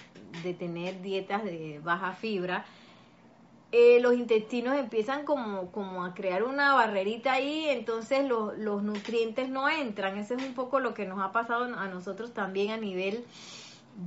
[0.58, 2.64] tener dietas de baja fibra,
[3.72, 9.48] eh, los intestinos empiezan como, como a crear una barrerita ahí, entonces los, los nutrientes
[9.48, 10.18] no entran.
[10.18, 13.24] Eso es un poco lo que nos ha pasado a nosotros también a nivel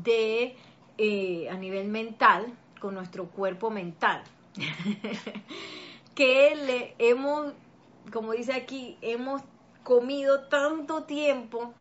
[0.04, 0.58] de,
[0.97, 4.23] eh, a nivel mental, con nuestro cuerpo mental.
[6.15, 7.54] que le hemos,
[8.12, 9.41] como dice aquí, hemos
[9.84, 11.73] comido tanto tiempo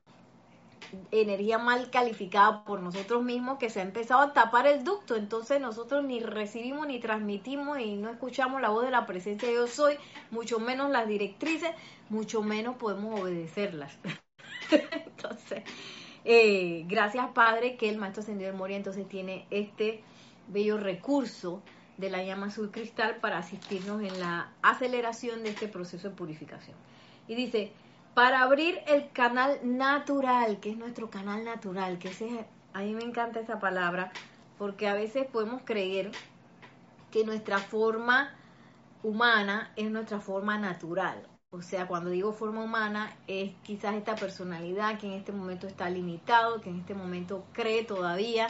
[1.10, 5.60] energía mal calificada por nosotros mismos que se ha empezado a tapar el ducto, entonces
[5.60, 9.66] nosotros ni recibimos ni transmitimos y no escuchamos la voz de la presencia de yo
[9.66, 9.96] soy,
[10.30, 11.70] mucho menos las directrices,
[12.08, 13.96] mucho menos podemos obedecerlas.
[14.70, 15.62] entonces,
[16.24, 20.02] eh, gracias Padre que el Maestro Ascendido de Moria entonces tiene este
[20.48, 21.62] bello recurso
[21.96, 26.76] de la llama azul cristal para asistirnos en la aceleración de este proceso de purificación.
[27.28, 27.72] Y dice,
[28.14, 33.04] para abrir el canal natural, que es nuestro canal natural, que ese, a mí me
[33.04, 34.12] encanta esa palabra,
[34.58, 36.12] porque a veces podemos creer
[37.10, 38.34] que nuestra forma
[39.02, 41.26] humana es nuestra forma natural.
[41.50, 45.90] O sea, cuando digo forma humana, es quizás esta personalidad que en este momento está
[45.90, 48.48] limitado, que en este momento cree todavía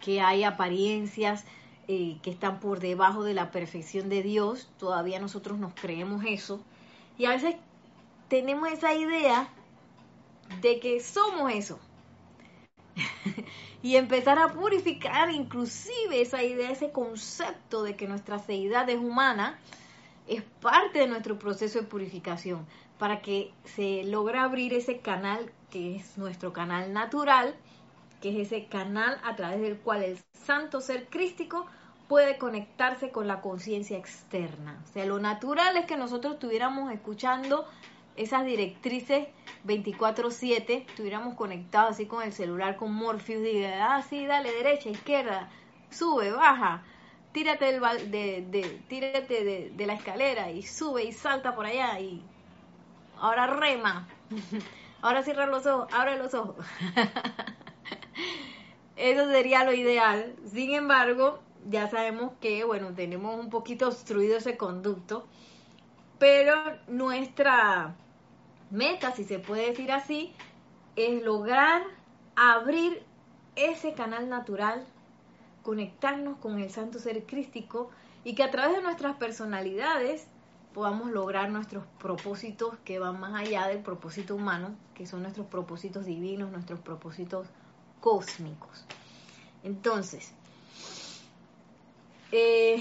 [0.00, 1.44] que hay apariencias
[1.88, 4.70] eh, que están por debajo de la perfección de Dios.
[4.78, 6.60] Todavía nosotros nos creemos eso.
[7.18, 7.56] Y a veces
[8.28, 9.48] tenemos esa idea
[10.60, 11.78] de que somos eso.
[13.82, 19.58] y empezar a purificar inclusive esa idea, ese concepto de que nuestra seidad es humana
[20.26, 22.66] es parte de nuestro proceso de purificación
[22.98, 27.54] para que se logre abrir ese canal que es nuestro canal natural,
[28.20, 31.66] que es ese canal a través del cual el santo ser crístico
[32.08, 34.82] puede conectarse con la conciencia externa.
[34.88, 37.66] O sea, lo natural es que nosotros estuviéramos escuchando
[38.18, 39.28] esas directrices
[39.64, 45.48] 24/7, estuviéramos conectados así con el celular, con Morpheus, diga, ah, sí, dale, derecha, izquierda,
[45.90, 46.82] sube, baja,
[47.32, 52.22] tírate, del, de, tírate de la escalera y sube y salta por allá y
[53.20, 54.08] ahora rema.
[55.00, 56.56] Ahora cierra los ojos, abre los ojos.
[58.96, 60.34] Eso sería lo ideal.
[60.44, 65.24] Sin embargo, ya sabemos que, bueno, tenemos un poquito obstruido ese conducto,
[66.18, 66.56] pero
[66.88, 67.94] nuestra
[68.70, 70.32] meta, si se puede decir así,
[70.96, 71.82] es lograr
[72.36, 73.02] abrir
[73.56, 74.84] ese canal natural
[75.62, 77.90] conectarnos con el santo ser crístico
[78.24, 80.26] y que a través de nuestras personalidades
[80.72, 86.06] podamos lograr nuestros propósitos que van más allá del propósito humano, que son nuestros propósitos
[86.06, 87.48] divinos, nuestros propósitos
[88.00, 88.84] cósmicos.
[89.62, 90.32] Entonces,
[92.32, 92.80] eh,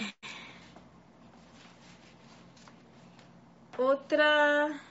[3.78, 4.82] otra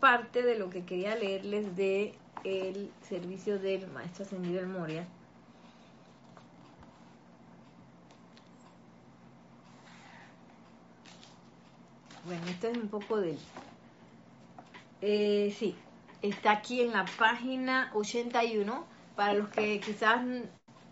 [0.00, 5.06] parte de lo que quería leerles de el servicio del maestro ascendido Moria
[12.26, 13.38] Bueno, esto es un poco del...
[15.00, 15.76] Eh, sí,
[16.22, 18.84] está aquí en la página 81.
[19.14, 20.26] Para los que quizás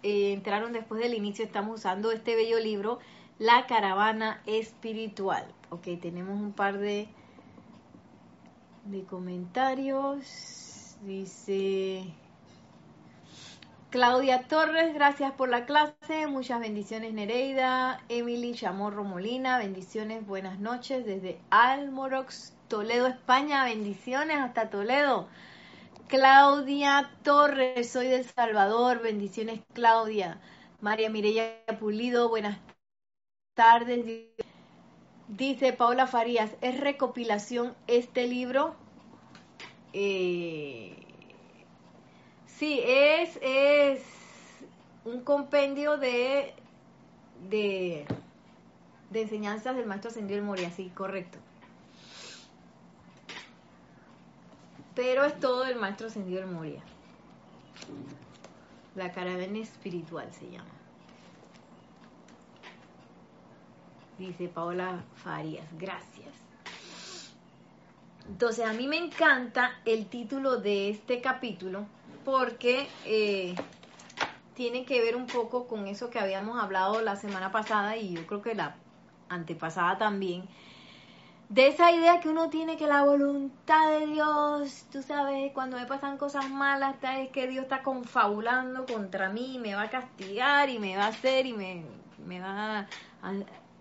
[0.04, 3.00] eh, entraron después del inicio, estamos usando este bello libro,
[3.40, 5.44] La Caravana Espiritual.
[5.70, 7.08] Ok, tenemos un par de,
[8.84, 10.96] de comentarios.
[11.02, 12.14] Dice...
[13.94, 16.26] Claudia Torres, gracias por la clase.
[16.26, 18.02] Muchas bendiciones, Nereida.
[18.08, 23.62] Emily Chamorro Molina, bendiciones, buenas noches desde Almorox, Toledo, España.
[23.64, 25.28] Bendiciones hasta Toledo.
[26.08, 29.00] Claudia Torres, soy del Salvador.
[29.00, 30.40] Bendiciones, Claudia.
[30.80, 32.58] María Mireya Pulido, buenas
[33.54, 34.34] tardes.
[35.28, 38.74] Dice Paula Farías, ¿es recopilación este libro?
[39.92, 41.04] Eh,
[42.58, 44.00] Sí, es, es
[45.04, 46.54] un compendio de,
[47.50, 48.06] de,
[49.12, 51.38] enseñanzas del maestro Ascendido el Moria, sí, correcto.
[54.94, 56.80] Pero es todo el maestro Ascendido el Moria.
[58.94, 60.73] La caravana espiritual se llama.
[64.18, 66.28] Dice Paola Farías, gracias.
[68.28, 71.86] Entonces, a mí me encanta el título de este capítulo
[72.24, 73.54] porque eh,
[74.54, 78.26] tiene que ver un poco con eso que habíamos hablado la semana pasada y yo
[78.26, 78.76] creo que la
[79.28, 80.48] antepasada también,
[81.48, 85.86] de esa idea que uno tiene que la voluntad de Dios, tú sabes, cuando me
[85.86, 90.78] pasan cosas malas, es que Dios está confabulando contra mí, me va a castigar y
[90.78, 91.84] me va a hacer y me,
[92.24, 92.86] me va
[93.22, 93.32] a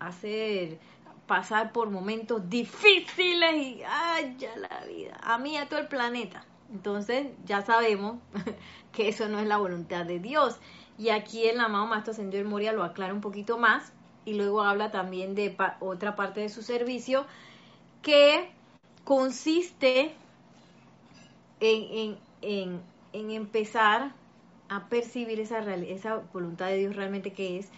[0.07, 0.79] hacer
[1.27, 6.45] pasar por momentos difíciles y ay, ya la vida, a mí a todo el planeta.
[6.71, 8.17] Entonces ya sabemos
[8.91, 10.59] que eso no es la voluntad de Dios.
[10.97, 13.93] Y aquí el amado Maestro Ascendido el Moria lo aclara un poquito más
[14.25, 17.25] y luego habla también de otra parte de su servicio
[18.01, 18.49] que
[19.03, 20.13] consiste
[21.59, 24.13] en, en, en, empezar
[24.69, 27.69] a percibir esa, esa voluntad de Dios realmente que es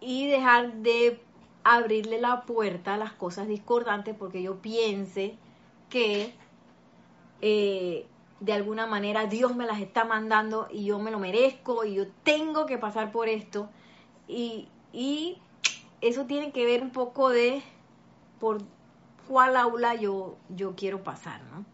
[0.00, 1.20] y dejar de
[1.64, 5.36] abrirle la puerta a las cosas discordantes porque yo piense
[5.90, 6.34] que
[7.40, 8.06] eh,
[8.40, 12.06] de alguna manera Dios me las está mandando y yo me lo merezco y yo
[12.24, 13.68] tengo que pasar por esto.
[14.28, 15.38] Y, y
[16.00, 17.62] eso tiene que ver un poco de
[18.40, 18.62] por
[19.28, 21.64] cuál aula yo, yo quiero pasar, ¿no?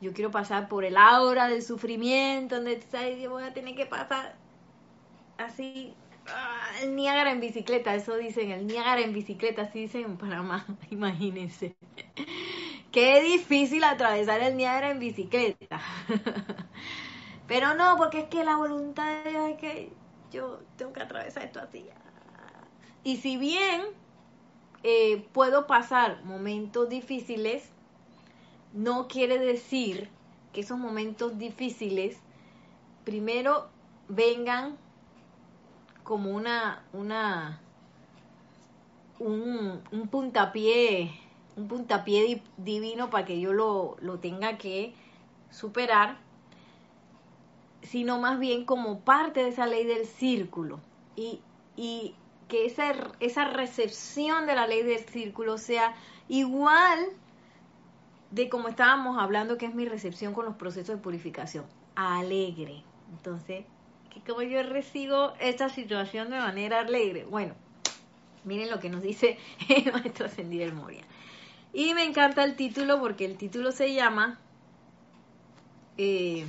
[0.00, 3.20] Yo quiero pasar por el aura del sufrimiento, donde ¿sabes?
[3.20, 4.36] yo voy a tener que pasar
[5.38, 5.94] así
[6.32, 10.66] ah, el Niágara en bicicleta, eso dicen, el Niágara en bicicleta, así dicen en Panamá,
[10.90, 11.76] imagínense.
[12.92, 15.80] Qué difícil atravesar el Niágara en bicicleta.
[17.46, 19.92] Pero no, porque es que la voluntad de Dios es que
[20.30, 21.86] yo tengo que atravesar esto así.
[23.04, 23.82] Y si bien
[24.82, 27.70] eh, puedo pasar momentos difíciles,
[28.72, 30.10] no quiere decir
[30.52, 32.18] que esos momentos difíciles
[33.04, 33.70] primero
[34.08, 34.76] vengan
[36.08, 37.60] como una, una,
[39.18, 41.12] un, un puntapié,
[41.54, 44.94] un puntapié divino para que yo lo, lo tenga que
[45.50, 46.16] superar,
[47.82, 50.80] sino más bien como parte de esa ley del círculo.
[51.14, 51.42] Y,
[51.76, 52.14] y
[52.48, 55.94] que esa, esa recepción de la ley del círculo sea
[56.30, 57.00] igual
[58.30, 62.82] de como estábamos hablando, que es mi recepción con los procesos de purificación, alegre.
[63.10, 63.66] Entonces,
[64.10, 67.24] que como yo recibo esta situación de manera alegre.
[67.24, 67.54] Bueno,
[68.44, 69.38] miren lo que nos dice
[69.68, 71.04] el maestro ascendido del Moria.
[71.72, 74.38] Y me encanta el título porque el título se llama
[75.98, 76.46] eh,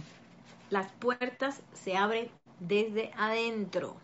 [0.70, 2.30] Las puertas se abren
[2.60, 3.98] desde adentro.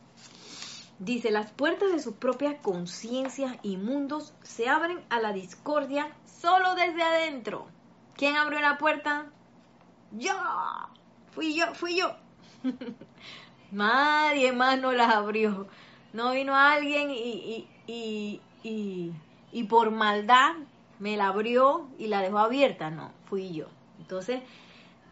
[1.00, 6.74] Dice, las puertas de sus propias conciencias y mundos se abren a la discordia solo
[6.76, 7.68] desde adentro.
[8.16, 9.26] ¿Quién abrió la puerta?
[10.12, 10.34] Yo.
[11.32, 12.16] Fui yo, fui yo.
[13.76, 15.68] Nadie más no la abrió.
[16.14, 19.12] No vino alguien y, y, y,
[19.52, 20.54] y, por maldad
[21.00, 22.90] me la abrió y la dejó abierta.
[22.90, 23.68] No, fui yo.
[24.00, 24.42] Entonces,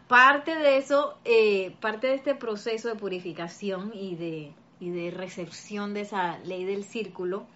[0.08, 5.94] parte de eso, eh, parte de este proceso de purificación y de y de recepción
[5.94, 7.46] de esa ley del círculo,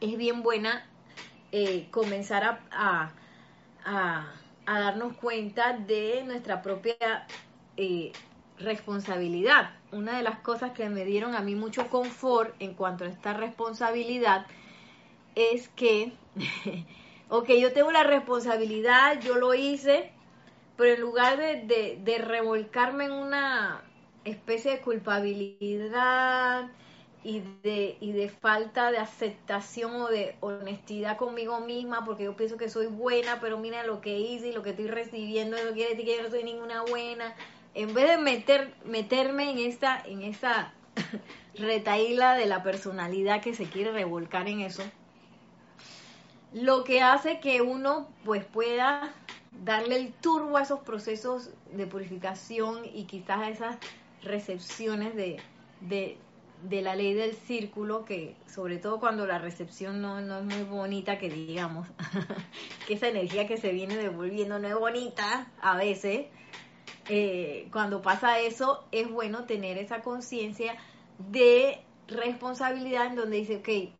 [0.00, 0.86] es bien buena
[1.52, 3.12] eh, comenzar a,
[3.84, 4.32] a,
[4.66, 7.26] darnos cuenta de nuestra propia
[7.76, 8.12] eh,
[8.58, 9.70] responsabilidad.
[9.92, 13.34] Una de las cosas que me dieron a mí mucho confort en cuanto a esta
[13.34, 14.46] responsabilidad
[15.34, 16.12] es que,
[17.28, 20.12] ok, yo tengo la responsabilidad, yo lo hice,
[20.76, 23.82] pero en lugar de, de revolcarme en una
[24.24, 26.70] especie de culpabilidad
[27.22, 32.56] y de, y de falta de aceptación o de honestidad conmigo misma, porque yo pienso
[32.58, 35.90] que soy buena, pero mira lo que hice y lo que estoy recibiendo, no quiere
[35.92, 37.34] decir que yo no soy ninguna buena.
[37.74, 40.72] En vez de meter, meterme en esa, en esa
[41.54, 44.82] retaíla de la personalidad que se quiere revolcar en eso,
[46.52, 49.12] lo que hace que uno pues pueda
[49.64, 53.76] darle el turbo a esos procesos de purificación y quizás a esas
[54.22, 55.38] recepciones de,
[55.80, 60.62] de, la ley del círculo, que sobre todo cuando la recepción no, no es muy
[60.62, 61.88] bonita, que digamos,
[62.86, 66.26] que esa energía que se viene devolviendo no es bonita a veces,
[67.08, 70.76] eh, cuando pasa eso, es bueno tener esa conciencia
[71.18, 73.94] de responsabilidad en donde dice, ok,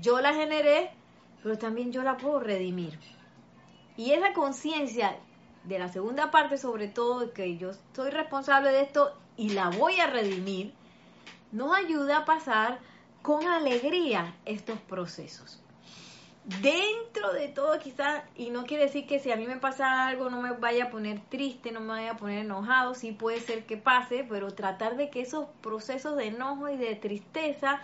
[0.00, 0.90] yo la generé,
[1.42, 2.98] pero también yo la puedo redimir.
[3.96, 5.16] Y esa conciencia
[5.64, 10.00] de la segunda parte, sobre todo, que yo soy responsable de esto y la voy
[10.00, 10.74] a redimir,
[11.52, 12.80] nos ayuda a pasar
[13.22, 15.63] con alegría estos procesos.
[16.44, 20.28] Dentro de todo quizás, y no quiere decir que si a mí me pasa algo
[20.28, 23.64] no me vaya a poner triste, no me vaya a poner enojado, sí puede ser
[23.64, 27.80] que pase, pero tratar de que esos procesos de enojo y de tristeza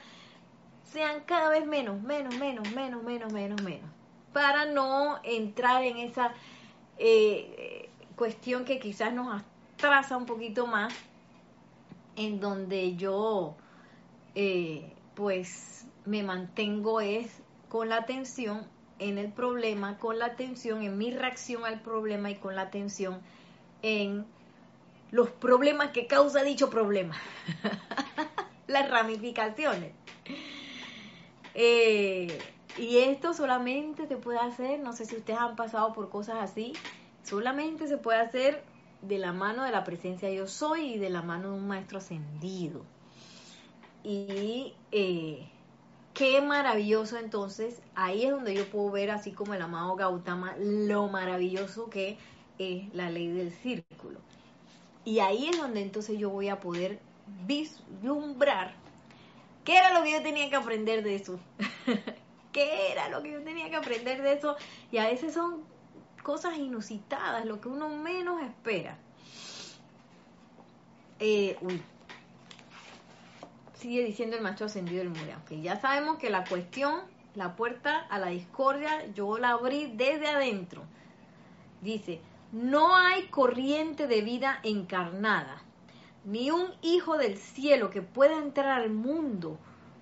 [0.84, 3.90] sean cada vez menos, menos, menos, menos, menos, menos, menos,
[4.34, 6.34] para no entrar en esa
[6.98, 9.42] eh, cuestión que quizás nos
[9.78, 10.92] atrasa un poquito más,
[12.16, 13.56] en donde yo
[14.34, 17.40] eh, pues me mantengo es
[17.70, 18.66] con la atención
[18.98, 23.20] en el problema, con la atención en mi reacción al problema y con la atención
[23.80, 24.26] en
[25.12, 27.16] los problemas que causa dicho problema,
[28.66, 29.92] las ramificaciones.
[31.54, 32.38] Eh,
[32.76, 36.72] y esto solamente se puede hacer, no sé si ustedes han pasado por cosas así,
[37.22, 38.64] solamente se puede hacer
[39.00, 41.98] de la mano de la presencia yo soy y de la mano de un maestro
[41.98, 42.82] ascendido.
[44.02, 45.48] Y eh,
[46.14, 51.08] qué maravilloso entonces, ahí es donde yo puedo ver, así como el amado Gautama, lo
[51.08, 52.18] maravilloso que
[52.58, 54.20] es la ley del círculo.
[55.04, 57.00] Y ahí es donde entonces yo voy a poder
[57.46, 58.74] vislumbrar
[59.64, 61.40] qué era lo que yo tenía que aprender de eso.
[62.52, 64.56] ¿Qué era lo que yo tenía que aprender de eso?
[64.90, 65.62] Y a veces son
[66.22, 68.98] cosas inusitadas, lo que uno menos espera.
[71.20, 71.82] Eh, uy.
[73.80, 75.40] Sigue diciendo el macho ascendido del muro.
[75.48, 77.00] Que ya sabemos que la cuestión,
[77.34, 80.82] la puerta a la discordia, yo la abrí desde adentro.
[81.80, 82.20] Dice,
[82.52, 85.62] no hay corriente de vida encarnada,
[86.26, 89.56] ni un hijo del cielo que pueda entrar al mundo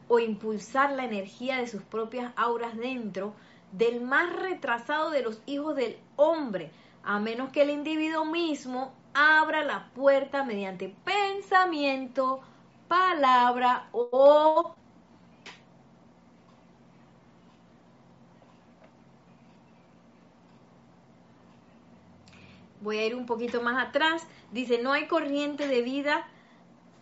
[0.08, 3.34] o impulsar la energía de sus propias auras dentro
[3.70, 6.72] del más retrasado de los hijos del hombre,
[7.04, 12.40] a menos que el individuo mismo abra la puerta mediante pensamiento,
[12.88, 14.74] palabra o
[22.80, 26.26] voy a ir un poquito más atrás, dice, no hay corriente de vida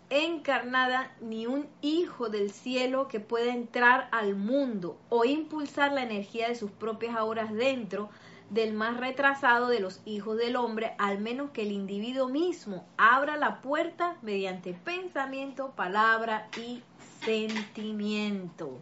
[0.09, 6.49] encarnada ni un hijo del cielo que pueda entrar al mundo o impulsar la energía
[6.49, 8.09] de sus propias auras dentro
[8.51, 13.36] del más retrasado de los hijos del hombre, al menos que el individuo mismo abra
[13.36, 16.82] la puerta mediante pensamiento, palabra y
[17.24, 18.80] sentimiento.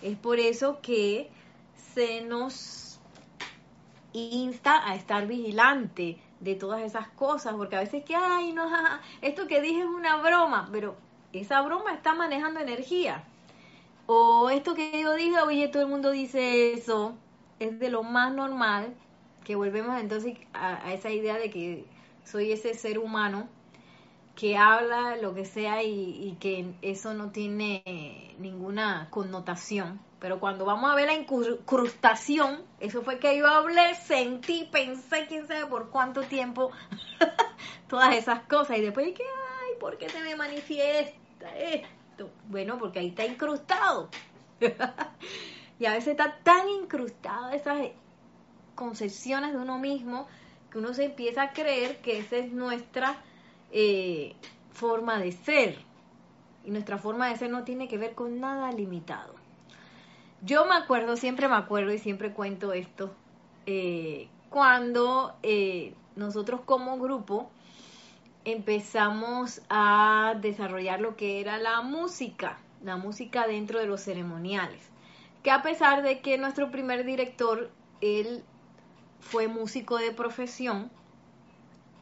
[0.00, 1.30] Es por eso que
[1.94, 3.00] se nos
[4.12, 8.70] insta a estar vigilante de todas esas cosas, porque a veces que, ay, no,
[9.22, 10.96] esto que dije es una broma, pero
[11.32, 13.24] esa broma está manejando energía.
[14.06, 17.16] O esto que yo dije, oye, todo el mundo dice eso,
[17.58, 18.94] es de lo más normal,
[19.44, 21.84] que volvemos entonces a, esa idea de que
[22.24, 23.48] soy ese ser humano
[24.34, 30.00] que habla lo que sea y, que eso no tiene ninguna connotación.
[30.18, 35.46] Pero cuando vamos a ver la incrustación, eso fue que yo hablé, sentí, pensé, quién
[35.46, 36.72] sabe por cuánto tiempo,
[37.88, 38.78] todas esas cosas.
[38.78, 42.30] Y después dije, ay, ¿por qué se me manifiesta esto?
[42.48, 44.08] Bueno, porque ahí está incrustado.
[45.84, 47.88] y a veces está tan incrustado esas
[48.74, 50.26] concepciones de uno mismo
[50.70, 53.18] que uno se empieza a creer que esa es nuestra
[53.70, 54.34] eh,
[54.72, 55.76] forma de ser.
[56.64, 59.34] Y nuestra forma de ser no tiene que ver con nada limitado.
[60.40, 63.12] Yo me acuerdo, siempre me acuerdo y siempre cuento esto,
[63.66, 67.50] eh, cuando eh, nosotros como grupo
[68.46, 74.93] empezamos a desarrollar lo que era la música, la música dentro de los ceremoniales
[75.44, 77.70] que a pesar de que nuestro primer director,
[78.00, 78.42] él
[79.20, 80.90] fue músico de profesión,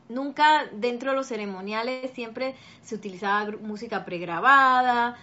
[0.08, 5.16] nunca dentro de los ceremoniales siempre se utilizaba música pregrabada,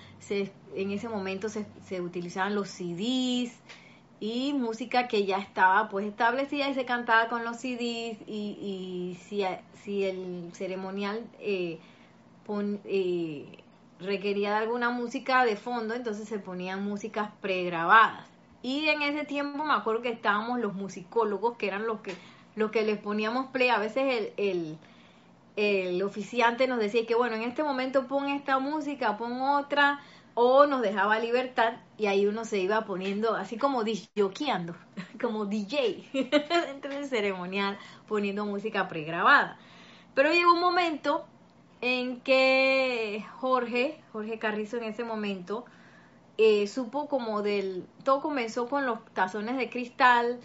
[0.75, 3.53] en ese momento se, utilizaban los CDs
[4.19, 9.45] y música que ya estaba pues establecida y se cantaba con los CDs y, si,
[9.81, 11.79] si, el ceremonial eh,
[12.83, 13.63] eh,
[13.99, 18.25] requería de alguna música de fondo, entonces se ponían músicas pregrabadas.
[18.61, 22.15] Y en ese tiempo me acuerdo que estábamos los musicólogos, que eran los que,
[22.55, 23.69] los que les poníamos play.
[23.69, 24.77] A veces el,
[25.55, 30.01] el, oficiante nos decía que, bueno, en este momento pon esta música, pon otra,
[30.33, 34.75] o nos dejaba libertad y ahí uno se iba poniendo así como disjoqueando,
[35.21, 36.09] como DJ
[36.67, 37.77] dentro del ceremonial,
[38.07, 39.57] poniendo música pregrabada.
[40.15, 41.25] Pero llegó un momento
[41.81, 45.65] en que Jorge, Jorge Carrizo en ese momento,
[46.37, 50.39] eh, supo como del, todo comenzó con los tazones de cristal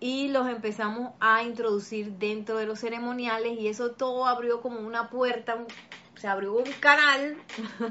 [0.00, 5.10] y los empezamos a introducir dentro de los ceremoniales y eso todo abrió como una
[5.10, 5.64] puerta,
[6.16, 7.36] se abrió un canal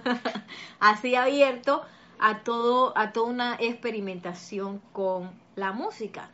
[0.79, 1.83] así abierto
[2.19, 6.29] a todo, a toda una experimentación con la música.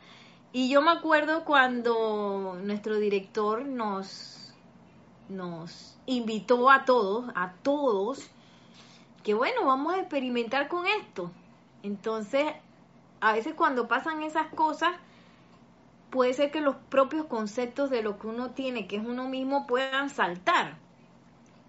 [0.52, 4.54] Y yo me acuerdo cuando nuestro director nos,
[5.28, 8.28] nos invitó a todos, a todos,
[9.22, 11.30] que bueno, vamos a experimentar con esto.
[11.82, 12.46] Entonces,
[13.20, 14.90] a veces cuando pasan esas cosas,
[16.10, 19.66] puede ser que los propios conceptos de lo que uno tiene, que es uno mismo,
[19.66, 20.78] puedan saltar.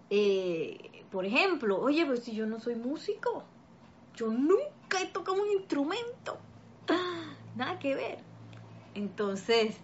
[0.09, 3.43] Eh, por ejemplo, oye, pues si yo no soy músico,
[4.15, 6.37] yo nunca he tocado un instrumento,
[7.55, 8.17] nada que ver.
[8.95, 9.77] Entonces,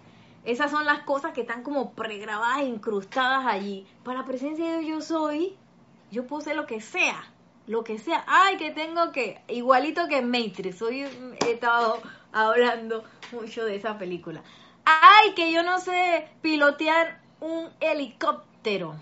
[0.46, 3.86] esas son las cosas que están como pregrabadas, incrustadas allí.
[4.04, 5.56] Para presencia de yo soy,
[6.12, 7.24] yo puedo ser lo que sea,
[7.68, 8.24] lo que sea.
[8.28, 11.02] Ay, que tengo que, igualito que Matrix, hoy
[11.46, 14.42] he estado hablando mucho de esa película.
[14.86, 18.96] Ay, que yo no sé pilotear un helicóptero.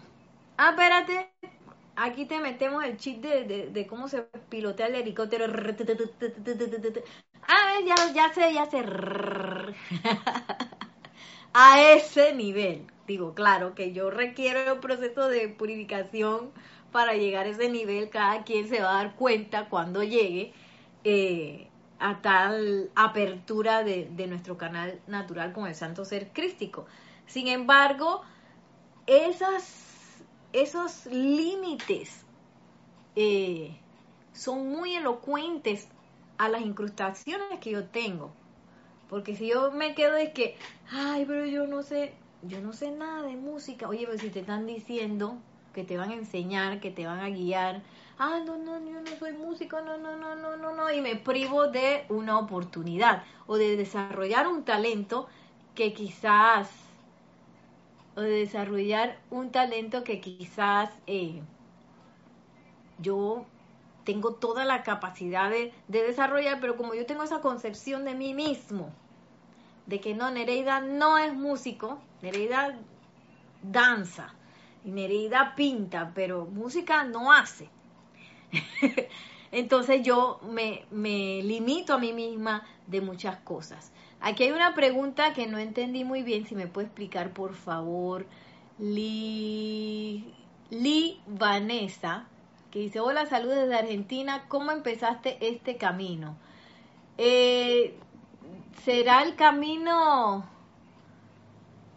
[0.58, 1.30] Ah, espérate,
[1.96, 5.46] aquí te metemos el chip de, de, cómo se pilotea el helicóptero.
[7.48, 8.84] Ah, ya, ya sé, ya sé.
[11.58, 12.86] A ese nivel.
[13.08, 16.52] Digo, claro que yo requiero un proceso de purificación
[16.92, 18.10] para llegar a ese nivel.
[18.10, 20.52] Cada quien se va a dar cuenta cuando llegue
[21.06, 26.88] eh, a tal apertura de, nuestro canal natural con el santo ser crístico.
[27.26, 28.22] Sin embargo,
[29.08, 32.26] esos límites
[33.16, 33.78] eh,
[34.34, 35.88] son muy elocuentes
[36.38, 38.34] a las incrustaciones que yo tengo.
[39.10, 40.58] Porque si yo me quedo de que,
[40.92, 42.14] ay, pero yo no sé,
[42.44, 43.88] yo no sé nada de música.
[43.88, 45.38] Oye, pero si te están diciendo
[45.74, 47.82] que te van a enseñar, que te van a guiar.
[48.18, 51.18] Ah, no, no, yo no soy músico, no, no, no, no, no, no, y me
[51.18, 55.28] privo de una oportunidad o de desarrollar un talento
[55.76, 56.70] que quizás,
[58.16, 61.42] o de desarrollar un talento que quizás eh,
[63.00, 63.46] yo
[64.06, 68.92] tengo toda la capacidad de, desarrollar, pero como yo tengo esa concepción de mí mismo,
[69.86, 72.78] de que no, Nereida no es músico, Nereida
[73.62, 74.34] danza,
[74.84, 77.70] Nereida pinta, pero música no hace.
[79.52, 83.92] Entonces yo me, me, limito a mí misma de muchas cosas.
[84.22, 88.26] Aquí hay una pregunta que no entendí muy bien, si me puede explicar por favor.
[88.80, 90.34] Li,
[90.70, 92.28] Li Vanessa
[92.76, 96.36] que dice, hola, saludos desde Argentina, ¿cómo empezaste este camino?
[97.18, 97.98] Eh,
[98.84, 100.46] ¿Será el camino...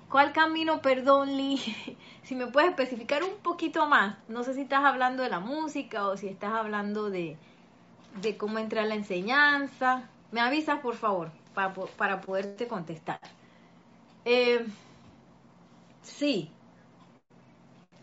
[0.08, 1.58] ¿Cuál camino, perdón, Lee?
[2.22, 4.16] si me puedes especificar un poquito más.
[4.28, 7.36] No sé si estás hablando de la música o si estás hablando de,
[8.20, 10.08] de cómo entrar a la enseñanza.
[10.30, 13.20] Me avisas, por favor, para, para poderte contestar.
[14.24, 14.66] Eh,
[16.02, 16.50] sí.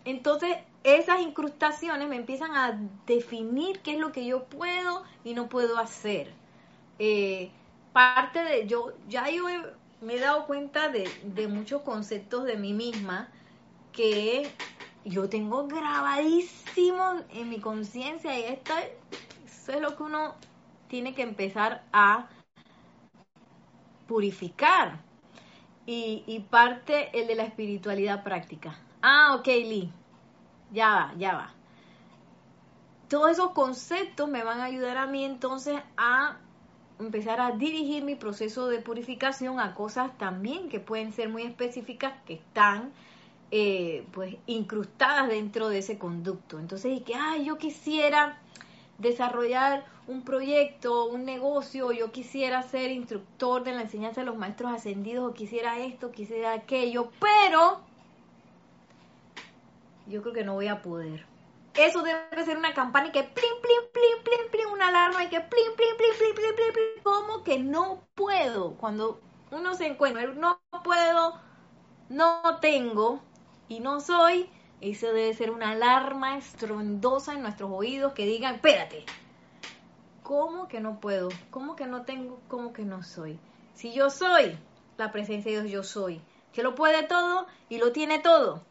[0.06, 5.50] Entonces, esas incrustaciones me empiezan a definir qué es lo que yo puedo y no
[5.50, 6.32] puedo hacer.
[7.00, 7.52] Eh,
[7.96, 9.46] parte de yo, ya yo
[10.02, 13.30] me he dado cuenta de, muchos conceptos de mí misma
[13.94, 14.52] que
[15.06, 18.74] yo tengo grabadísimo en mi conciencia y esto,
[19.46, 20.36] eso es lo que uno
[20.90, 22.28] tiene que empezar a
[24.08, 25.00] purificar.
[25.86, 28.78] Y, y parte el de la espiritualidad práctica.
[29.02, 29.90] Ah, ok, Lee
[30.74, 31.54] ya va, ya va.
[33.08, 36.40] Todos esos conceptos me van a ayudar a mí entonces a
[37.00, 42.14] empezar a dirigir mi proceso de purificación a cosas también que pueden ser muy específicas
[42.26, 42.92] que están
[43.52, 46.60] eh, pues incrustadas dentro de ese conducto.
[46.60, 48.38] Entonces, y que, ay, yo quisiera
[48.98, 54.72] desarrollar un proyecto, un negocio, yo quisiera ser instructor de la enseñanza de los maestros
[54.72, 57.82] ascendidos, o quisiera esto, quisiera aquello, pero
[60.08, 61.35] yo creo que no voy a poder.
[61.78, 65.28] Eso debe ser una campana y que plin, plin, plin, plin, plin, una alarma y
[65.28, 67.04] que plin, plin, plin, plin, plin, plin, plin.
[67.04, 68.76] ¿Cómo que no puedo?
[68.76, 69.20] Cuando
[69.52, 71.40] uno se encuentra, no puedo,
[72.10, 73.20] no tengo
[73.68, 74.50] y no soy,
[74.80, 79.04] eso debe ser una alarma estrondosa en nuestros oídos que digan, espérate,
[80.24, 81.30] ¿cómo que no puedo?
[81.50, 82.40] ¿Cómo que no tengo?
[82.48, 83.38] ¿Cómo que no soy?
[83.74, 84.58] Si yo soy
[84.98, 86.22] la presencia de Dios, yo soy,
[86.54, 88.64] que lo puede todo y lo tiene todo.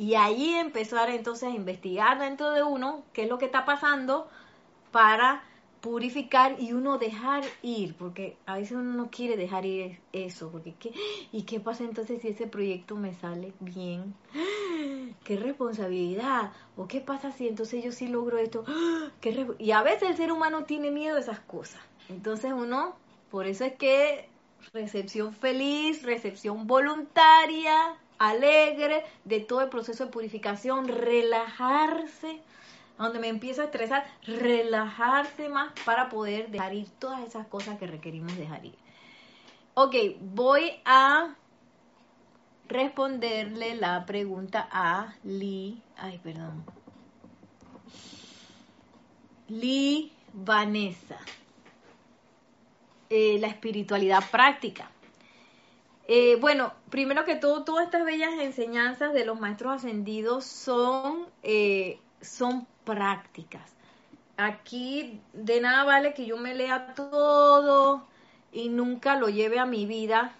[0.00, 4.30] Y ahí empezar entonces a investigar dentro de uno qué es lo que está pasando
[4.92, 5.42] para
[5.82, 10.72] purificar y uno dejar ir, porque a veces uno no quiere dejar ir eso, porque
[10.80, 10.94] ¿qué?
[11.32, 14.14] ¿y qué pasa entonces si ese proyecto me sale bien?
[15.22, 16.52] ¡Qué responsabilidad!
[16.78, 18.64] ¿O qué pasa si entonces yo sí logro esto?
[19.20, 21.82] ¿Qué y a veces el ser humano tiene miedo de esas cosas.
[22.08, 22.96] Entonces uno,
[23.30, 24.30] por eso es que
[24.72, 32.38] recepción feliz, recepción voluntaria, alegre de todo el proceso de purificación, relajarse,
[32.98, 37.86] donde me empiezo a estresar, relajarse más para poder dejar ir todas esas cosas que
[37.86, 38.74] requerimos dejar ir.
[39.74, 41.34] Ok, voy a
[42.68, 46.64] responderle la pregunta a Lee, ay, perdón,
[49.48, 51.18] Lee Vanessa.
[53.08, 54.88] Eh, la espiritualidad práctica.
[56.12, 62.00] Eh, bueno, primero que todo, todas estas bellas enseñanzas de los maestros ascendidos son, eh,
[62.20, 63.76] son prácticas.
[64.36, 68.04] Aquí de nada vale que yo me lea todo
[68.50, 70.32] y nunca lo lleve a mi vida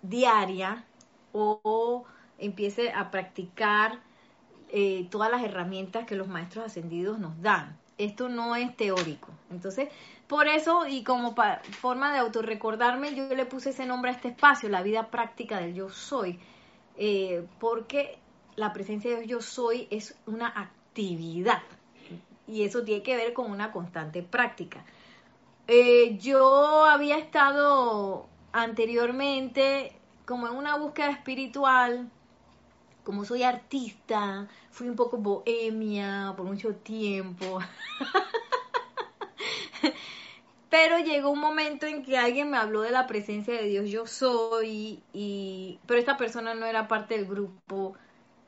[0.00, 0.86] diaria
[1.32, 2.06] o
[2.38, 3.98] empiece a practicar
[4.70, 7.76] eh, todas las herramientas que los maestros ascendidos nos dan.
[7.98, 9.28] Esto no es teórico.
[9.50, 9.90] Entonces,
[10.32, 11.34] por eso, y como
[11.72, 15.74] forma de autorrecordarme, yo le puse ese nombre a este espacio, la vida práctica del
[15.74, 16.40] yo soy,
[16.96, 18.18] eh, porque
[18.56, 21.60] la presencia de yo soy es una actividad
[22.48, 24.82] y eso tiene que ver con una constante práctica.
[25.68, 29.92] Eh, yo había estado anteriormente
[30.24, 32.08] como en una búsqueda espiritual,
[33.04, 37.58] como soy artista, fui un poco bohemia por mucho tiempo.
[40.72, 44.06] Pero llegó un momento en que alguien me habló de la presencia de Dios, yo
[44.06, 47.94] soy, y, pero esta persona no era parte del grupo.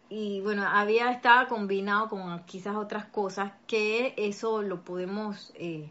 [0.09, 5.91] Y bueno, había estado combinado con quizás otras cosas que eso lo podemos eh,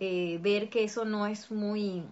[0.00, 2.02] eh, ver que eso no es muy,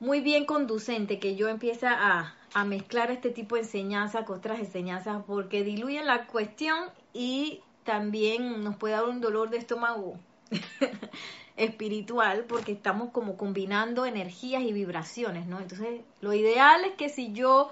[0.00, 4.58] muy bien conducente, que yo empiece a, a mezclar este tipo de enseñanzas con otras
[4.58, 10.18] enseñanzas porque diluyen la cuestión y también nos puede dar un dolor de estómago
[11.56, 15.60] espiritual porque estamos como combinando energías y vibraciones, ¿no?
[15.60, 17.70] Entonces, lo ideal es que si yo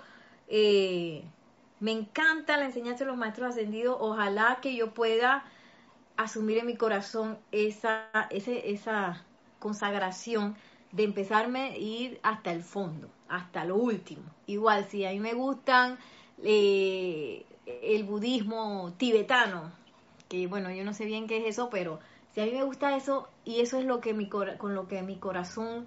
[0.48, 1.22] eh,
[1.80, 5.44] me encanta la enseñanza de los maestros ascendidos, ojalá que yo pueda
[6.16, 9.24] asumir en mi corazón esa, esa
[9.58, 10.56] consagración
[10.92, 14.22] de empezarme a ir hasta el fondo, hasta lo último.
[14.46, 15.98] Igual, si a mí me gustan
[16.42, 19.72] eh, el budismo tibetano,
[20.28, 21.98] que bueno, yo no sé bien qué es eso, pero
[22.34, 25.02] si a mí me gusta eso y eso es lo que mi con lo que
[25.02, 25.86] mi corazón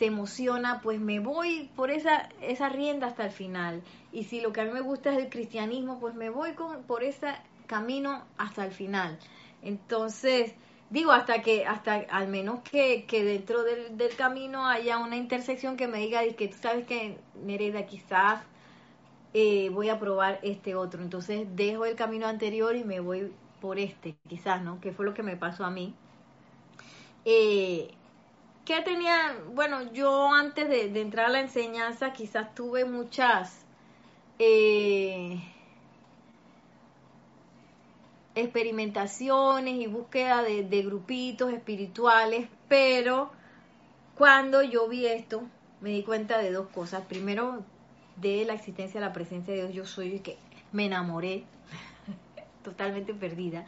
[0.00, 3.82] se emociona, pues me voy por esa, esa rienda hasta el final.
[4.12, 6.84] Y si lo que a mí me gusta es el cristianismo, pues me voy con,
[6.84, 7.34] por ese
[7.66, 9.18] camino hasta el final.
[9.60, 10.54] Entonces,
[10.88, 15.76] digo, hasta que, hasta al menos que, que dentro del, del, camino haya una intersección
[15.76, 18.42] que me diga que tú sabes que Nereida quizás
[19.34, 21.02] eh, voy a probar este otro.
[21.02, 24.80] Entonces dejo el camino anterior y me voy por este, quizás, ¿no?
[24.80, 25.94] Que fue lo que me pasó a mí.
[27.24, 27.90] Eh,
[28.64, 29.36] ¿Qué tenía?
[29.52, 33.64] Bueno, yo antes de, entrar a la enseñanza quizás tuve muchas...
[34.38, 35.40] Eh,
[38.34, 43.30] experimentaciones y búsqueda de, grupitos espirituales, pero
[44.14, 45.42] cuando yo vi esto,
[45.80, 47.02] me di cuenta de dos cosas.
[47.06, 47.64] Primero,
[48.16, 50.36] de la existencia de la presencia de Dios, yo soy que
[50.72, 51.44] me enamoré,
[52.62, 53.66] totalmente perdida.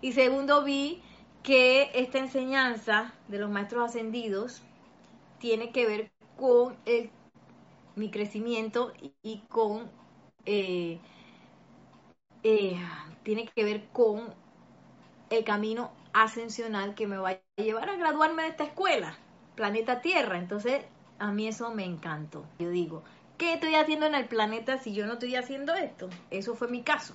[0.00, 1.02] Y segundo, vi
[1.42, 4.62] que esta enseñanza de los maestros ascendidos
[5.38, 6.76] tiene que ver con
[7.96, 9.90] mi crecimiento y, con
[10.46, 10.98] eh,
[12.42, 12.76] eh,
[13.22, 14.32] tiene que ver con
[15.30, 19.18] el camino ascensional que me va a llevar a graduarme de esta escuela,
[19.54, 20.38] planeta Tierra.
[20.38, 20.84] Entonces,
[21.18, 22.46] a mí eso me encantó.
[22.58, 23.02] Yo digo,
[23.36, 26.08] ¿qué estoy haciendo en el planeta si yo no estoy haciendo esto?
[26.30, 27.14] Eso fue mi caso.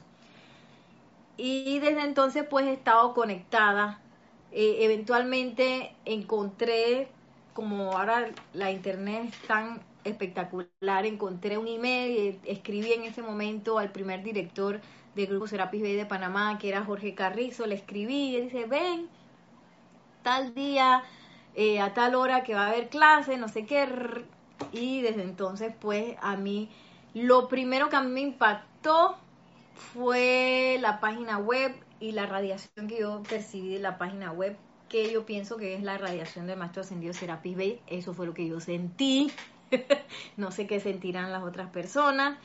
[1.37, 4.01] Y desde entonces, pues he estado conectada.
[4.51, 7.09] Eh, eventualmente encontré,
[7.53, 13.79] como ahora la internet es tan espectacular, encontré un email, y escribí en ese momento
[13.79, 14.81] al primer director
[15.15, 19.09] del Grupo Serapis Bay de Panamá, que era Jorge Carrizo, le escribí y dice, ven,
[20.21, 21.03] tal día,
[21.55, 23.87] eh, a tal hora que va a haber clase, no sé qué.
[24.71, 26.69] Y desde entonces, pues, a mí,
[27.13, 29.17] lo primero que a mí me impactó
[29.75, 34.57] fue la página web y la radiación que yo percibí de la página web,
[34.89, 37.81] que yo pienso que es la radiación del Maestro Ascendido Serapis Bay.
[37.87, 39.31] Eso fue lo que yo sentí.
[40.37, 42.37] no sé qué sentirán las otras personas.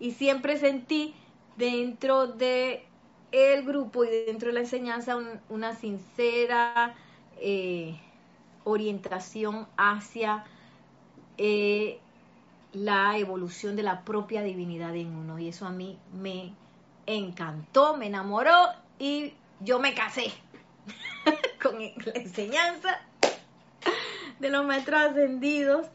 [0.00, 1.14] Y siempre sentí
[1.56, 2.84] dentro de
[3.32, 5.16] el grupo y dentro de la enseñanza
[5.48, 6.94] una sincera
[7.40, 7.98] eh,
[8.64, 10.44] orientación hacia
[11.36, 11.98] eh,
[12.72, 15.38] la evolución de la propia divinidad en uno.
[15.38, 16.52] Y eso a mí me
[17.06, 20.32] encantó, me enamoró y yo me casé
[21.62, 23.00] con la enseñanza
[24.38, 25.86] de los maestros ascendidos.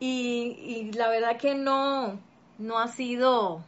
[0.00, 2.18] Y, la verdad que no,
[2.58, 3.62] no ha sido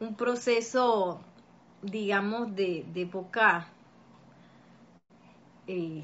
[0.00, 1.20] un proceso,
[1.82, 3.68] digamos, de, de poca...
[5.66, 6.02] Eh,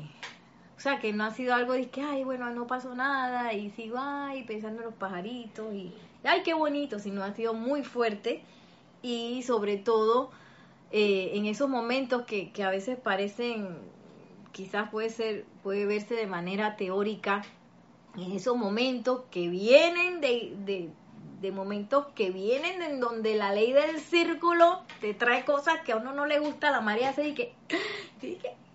[0.76, 3.70] o sea, que no ha sido algo de que, ay, bueno, no pasó nada y
[3.72, 5.92] sigo, ay, pensando en los pajaritos y,
[6.24, 8.42] ay, qué bonito, sino ha sido muy fuerte
[9.02, 10.30] y sobre todo
[10.90, 13.78] eh, en esos momentos que, que a veces parecen,
[14.52, 17.42] quizás puede ser, puede verse de manera teórica,
[18.16, 20.90] en esos momentos que vienen de,
[21.40, 25.96] de momentos que vienen en donde la ley del círculo te trae cosas que a
[25.96, 27.54] uno no le gusta, la María se dice que,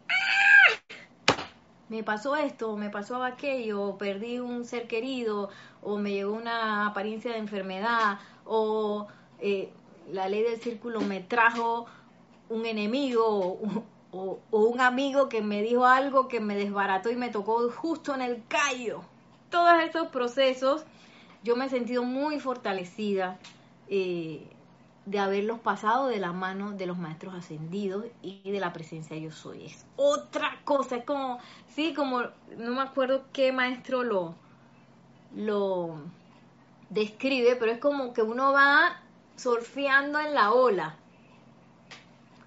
[0.09, 1.36] ¡ah!
[1.89, 5.49] me pasó esto, me pasó aquello, perdí un ser querido,
[5.84, 9.07] o me llegó una apariencia de enfermedad, o
[9.39, 9.71] eh,
[10.12, 11.86] la ley del círculo me trajo
[12.49, 13.60] un enemigo,
[14.12, 18.22] o, un amigo que me dijo algo que me desbarató y me tocó justo en
[18.22, 19.01] el callo.
[19.49, 20.86] Todos esos procesos
[21.43, 23.38] yo me he sentido muy fortalecida
[23.88, 24.47] eh,
[25.06, 29.32] de haberlos pasado de la mano de los maestros ascendidos y de la presencia yo
[29.32, 29.66] soy.
[29.66, 32.22] Es otra cosa, es como, sí, como,
[32.58, 34.34] no me acuerdo qué maestro lo,
[35.36, 35.97] lo
[36.89, 39.01] describe, pero es como que uno va
[39.38, 41.03] surfeando en la ola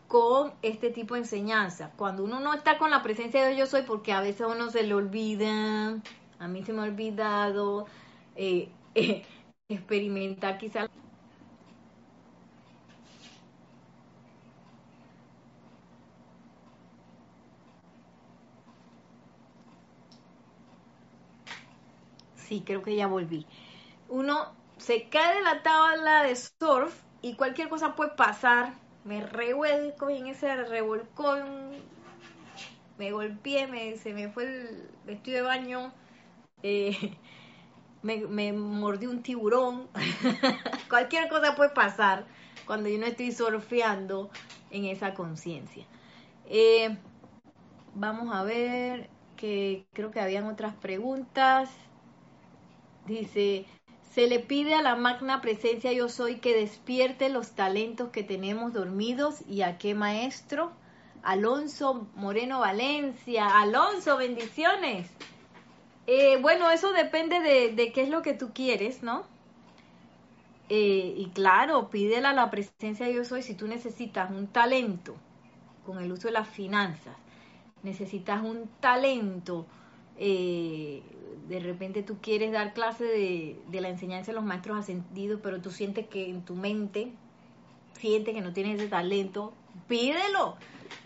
[0.07, 1.93] con este tipo de enseñanza.
[1.97, 4.83] Cuando uno no está con la presencia de yo soy, porque a veces uno se
[4.85, 6.01] le olvida,
[6.39, 7.87] a mí se me ha olvidado,
[8.35, 8.79] eh,
[9.69, 10.89] experimentar quizás
[22.35, 23.49] Sí, creo que ya volví.
[24.09, 28.75] Uno se cae de la tabla de surf y cualquier cosa puede pasar.
[29.05, 31.45] Me revuelco en ese revolcón,
[32.99, 35.93] me golpeé, me, se me fue el vestido de baño,
[36.63, 37.17] eh,
[38.03, 39.89] me, me mordí un tiburón.
[40.91, 42.27] cualquier cosa puede pasar
[42.67, 44.31] cuando yo no estoy surfeando
[44.71, 45.87] en esa conciencia.
[46.47, 46.97] Eh,
[47.95, 51.71] vamos a ver que creo que habían otras preguntas.
[53.07, 53.67] Dice,
[54.13, 58.73] se le pide a la magna presencia yo soy que despierte los talentos que tenemos
[58.73, 60.73] dormidos y a qué maestro.
[61.23, 63.61] Alonso Moreno Valencia.
[63.61, 65.11] Alonso, bendiciones.
[66.07, 69.25] Eh, bueno, eso depende de, qué es lo que tú quieres, ¿no?
[70.71, 75.17] Eh, y claro, pídela la presencia yo soy si tú necesitas un talento
[75.85, 77.17] con el uso de las finanzas,
[77.83, 79.67] necesitas un talento,
[80.19, 81.03] eh,
[81.49, 85.71] de repente tú quieres dar clase de, la enseñanza de los maestros ascendidos, pero tú
[85.71, 87.13] sientes que en tu mente,
[87.95, 89.53] sientes que no tienes ese talento,
[89.89, 90.57] pídelo.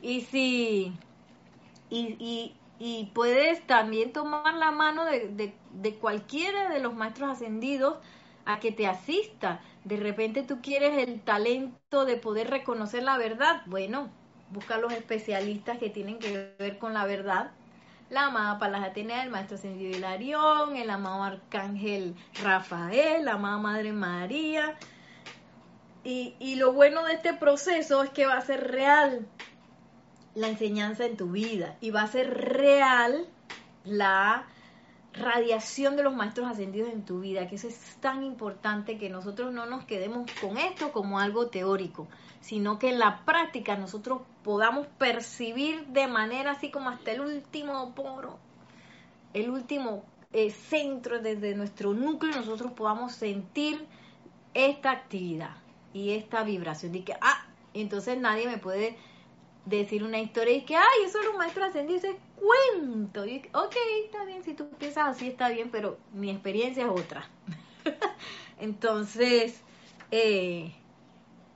[0.00, 0.92] Y si,
[1.90, 7.98] y, y, puedes también tomar la mano de, de, de cualquiera de los maestros ascendidos
[8.44, 9.60] a que te asista.
[9.84, 13.62] De repente tú quieres el talento de poder reconocer la verdad.
[13.66, 14.10] Bueno,
[14.50, 17.52] busca los especialistas que tienen que ver con la verdad.
[18.12, 23.94] La amada Palas Atenea, el maestro Ascendido Hilarión, el amado Arcángel Rafael, la amada Madre
[23.94, 24.76] María.
[26.04, 29.26] Y, y lo bueno de este proceso es que va a ser real
[30.34, 33.26] la enseñanza en tu vida y va a ser real
[33.86, 34.44] la
[35.14, 39.54] radiación de los maestros ascendidos en tu vida, que eso es tan importante que nosotros
[39.54, 42.08] no nos quedemos con esto como algo teórico,
[42.42, 47.94] sino que en la práctica nosotros podamos percibir de manera así como hasta el último
[47.94, 48.38] poro,
[49.32, 53.86] el último eh, centro desde nuestro núcleo, nosotros podamos sentir
[54.54, 55.56] esta actividad
[55.94, 58.96] y esta vibración de que, ah, entonces nadie me puede
[59.64, 63.24] decir una historia y que, ay, eso es un maestro ascendido, ese cuento.
[63.24, 67.28] Y, ok, está bien, si tú piensas así está bien, pero mi experiencia es otra.
[68.58, 69.60] Entonces,
[70.10, 70.72] eh,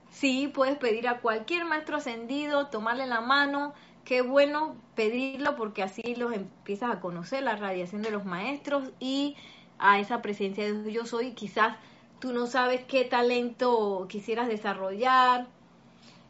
[0.09, 3.73] sí, puedes pedir a cualquier maestro ascendido, tomarle la mano.
[4.05, 9.35] Qué bueno pedirlo porque así los empiezas a conocer, la radiación de los maestros y
[9.79, 11.31] a esa presencia de Dios yo soy.
[11.33, 11.77] Quizás
[12.19, 15.47] tú no sabes qué talento quisieras desarrollar,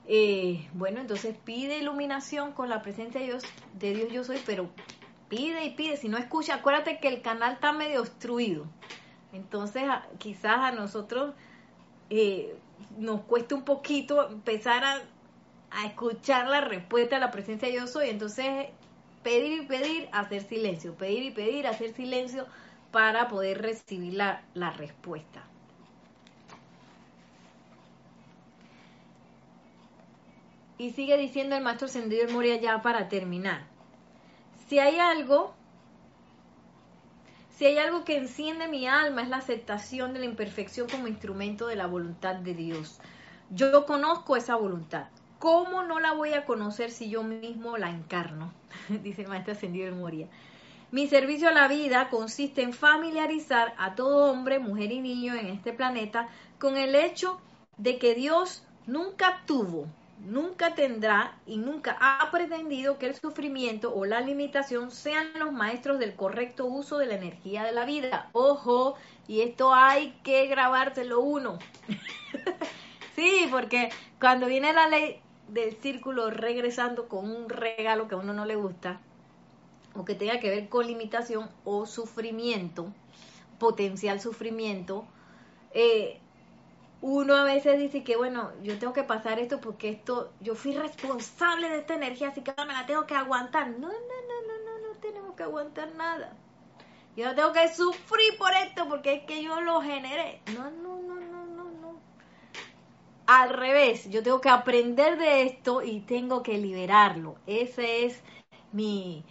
[0.09, 3.43] eh, bueno, entonces pide iluminación con la presencia de Dios,
[3.77, 4.69] de Dios yo soy, pero
[5.27, 5.97] pide y pide.
[5.97, 8.65] Si no escucha, acuérdate que el canal está medio obstruido.
[9.33, 9.83] Entonces,
[10.17, 11.33] quizás a nosotros
[12.09, 12.55] eh,
[12.97, 15.01] nos cuesta un poquito empezar a,
[15.71, 18.09] a, escuchar la respuesta a la presencia de yo soy.
[18.09, 18.67] Entonces,
[19.23, 20.95] pedir y pedir, hacer silencio.
[20.95, 22.45] Pedir y pedir, hacer silencio
[22.91, 25.43] para poder recibir la, la respuesta.
[30.77, 33.65] Y sigue diciendo el maestro Sendido Moria ya para terminar.
[34.67, 35.56] Si hay algo,
[37.57, 41.65] si hay algo que enciende mi alma es la aceptación de la imperfección como instrumento
[41.65, 42.99] de la voluntad de Dios.
[43.49, 45.07] Yo conozco esa voluntad.
[45.39, 48.53] ¿Cómo no la voy a conocer si yo mismo la encarno?
[49.03, 50.27] Dice el maestro Ascendido el Moria.
[50.91, 55.47] Mi servicio a la vida consiste en familiarizar a todo hombre, mujer y niño en
[55.47, 56.29] este planeta
[56.59, 57.41] con el hecho
[57.77, 59.87] de que Dios nunca tuvo
[60.19, 65.99] nunca tendrá y nunca ha pretendido que el sufrimiento o la limitación sean los maestros
[65.99, 68.29] del correcto uso de la energía de la vida.
[68.33, 68.95] Ojo,
[69.27, 71.59] y esto hay que grabárselo uno.
[73.15, 73.89] sí, porque
[74.19, 78.55] cuando viene la ley del círculo regresando con un regalo que a uno no le
[78.55, 78.99] gusta,
[79.95, 82.93] o que tenga que ver con limitación o sufrimiento,
[83.59, 85.05] potencial sufrimiento,
[85.71, 86.19] eh,
[87.07, 90.73] uno a veces dice que, bueno, yo tengo que pasar esto porque esto, yo fui
[90.73, 93.69] responsable de esta energía, así que ahora me la tengo que aguantar.
[93.69, 96.33] No, no, no, no, no, no tenemos que aguantar nada.
[97.15, 100.41] Yo no tengo que sufrir por esto porque es que yo lo generé.
[100.53, 101.99] No, no, no, no, no, no.
[103.25, 107.37] Al revés, yo tengo que aprender de esto y tengo que liberarlo.
[107.47, 108.21] Ese es
[108.73, 109.23] mi,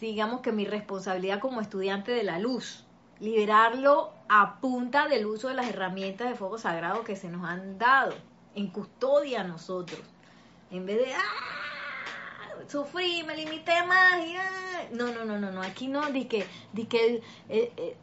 [0.00, 2.84] digamos que mi responsabilidad como estudiante de la luz
[3.20, 7.78] liberarlo a punta del uso de las herramientas de fuego sagrado que se nos han
[7.78, 8.14] dado
[8.54, 10.00] en custodia a nosotros.
[10.70, 11.48] En vez de, ¡ah!
[12.68, 14.26] Sufrí, me limité más.
[14.26, 14.88] Y, ah".
[14.92, 15.62] No, no, no, no, no.
[15.62, 17.96] Aquí no, di que, di que el,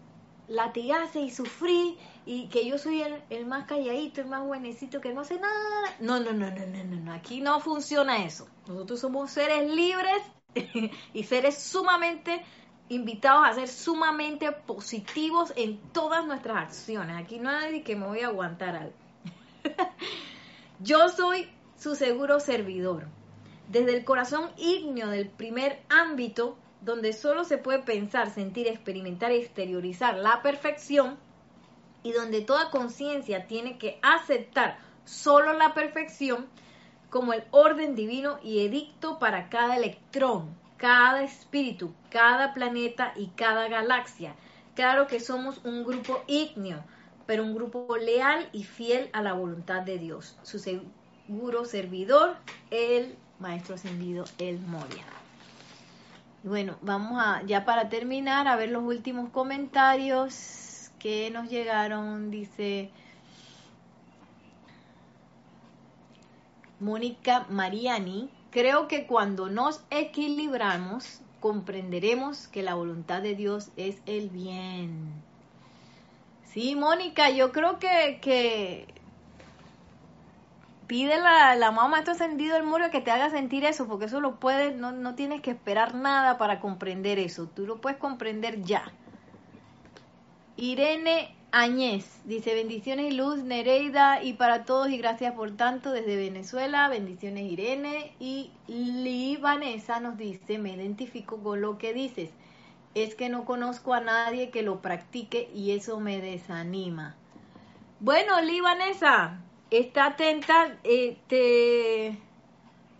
[0.48, 5.14] latigase y sufrí y que yo soy el, el, más calladito, el más buenecito que
[5.14, 5.96] no hace nada.
[6.00, 7.14] No, no, no, no, no, no, no.
[7.14, 8.48] Aquí no funciona eso.
[8.68, 10.22] Nosotros somos seres libres
[11.14, 12.44] y seres sumamente
[12.90, 17.18] invitados a ser sumamente positivos en todas nuestras acciones.
[17.18, 18.94] Aquí no hay nadie que me voy a aguantar algo.
[20.80, 23.08] Yo soy su seguro servidor.
[23.70, 29.38] Desde el corazón ígneo del primer ámbito, donde solo se puede pensar, sentir, experimentar y
[29.38, 31.18] exteriorizar la perfección,
[32.04, 36.46] y donde toda conciencia tiene que aceptar solo la perfección
[37.10, 43.68] como el orden divino y edicto para cada electrón, cada espíritu, cada planeta y cada
[43.68, 44.36] galaxia.
[44.76, 46.84] Claro que somos un grupo ígneo,
[47.26, 50.38] pero un grupo leal y fiel a la voluntad de Dios.
[50.44, 52.36] Su seguro servidor,
[52.72, 55.06] el Maestro Ascendido, el Moria.
[56.44, 62.30] Bueno, vamos a, ya para terminar, a ver los últimos comentarios que nos llegaron.
[62.30, 62.92] Dice
[66.80, 74.30] Mónica Mariani, creo que cuando nos equilibramos, comprenderemos que la voluntad de Dios es el
[74.30, 75.12] bien.
[76.46, 78.88] Sí, Mónica, yo creo que, que
[80.88, 84.22] pide la, la mamá maestro ascendido el muro que te haga sentir eso, porque eso
[84.22, 88.62] lo puedes, no, no tienes que esperar nada para comprender eso, tú lo puedes comprender
[88.64, 88.90] ya.
[90.56, 92.20] Irene Añez.
[92.26, 97.50] Dice bendiciones y luz Nereida y para todos y gracias por tanto desde Venezuela, bendiciones
[97.50, 98.14] Irene.
[98.20, 102.30] Y Li Vanessa nos dice me identifico con lo que dices,
[102.94, 107.16] es que no conozco a nadie que lo practique y eso me desanima.
[108.02, 109.40] Bueno, Li Vanessa,
[109.72, 112.18] está atenta, eh, te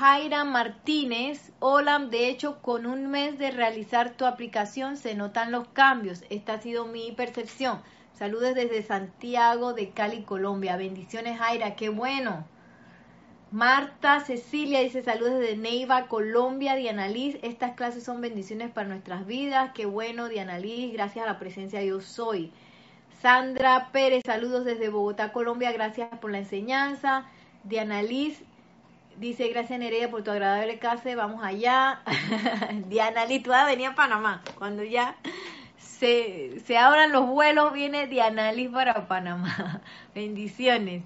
[0.00, 5.68] Jaira Martínez, hola, de hecho con un mes de realizar tu aplicación se notan los
[5.68, 7.82] cambios, esta ha sido mi percepción.
[8.14, 10.78] Saludos desde Santiago de Cali, Colombia.
[10.78, 12.46] Bendiciones Jaira, qué bueno.
[13.50, 16.76] Marta Cecilia dice saludos desde Neiva, Colombia.
[16.76, 19.72] Diana Liz, estas clases son bendiciones para nuestras vidas.
[19.74, 22.52] Qué bueno, Diana Liz, gracias a la presencia de Yo Soy.
[23.20, 25.72] Sandra Pérez, saludos desde Bogotá, Colombia.
[25.72, 27.26] Gracias por la enseñanza.
[27.64, 28.42] Diana Liz
[29.20, 31.14] dice gracias Nereida por tu agradable clase.
[31.14, 32.00] Vamos allá.
[32.88, 34.42] Diana Liz, tú vas a venir a Panamá.
[34.58, 35.16] Cuando ya
[35.76, 39.82] se, se abran los vuelos, viene Diana Liz para Panamá.
[40.14, 41.02] Bendiciones.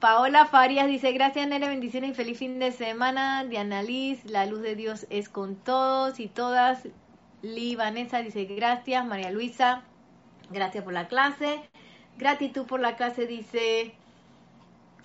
[0.00, 3.44] Paola Farias dice, gracias Nere, bendiciones y feliz fin de semana.
[3.44, 6.86] Diana Liz, la luz de Dios es con todos y todas.
[7.42, 9.06] Li Vanessa dice, gracias.
[9.06, 9.82] María Luisa,
[10.50, 11.60] gracias por la clase.
[12.16, 13.94] Gratitud por la clase, dice,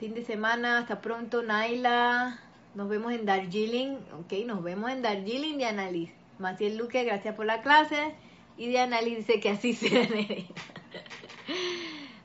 [0.03, 2.37] fin de semana, hasta pronto Naila.
[2.75, 6.11] Nos vemos en Darjeeling, ok, nos vemos en Darjeeling, Diana Liz.
[6.39, 8.13] Maciel Luque, gracias por la clase.
[8.57, 10.47] Y Diana Liz dice que así sea Nere.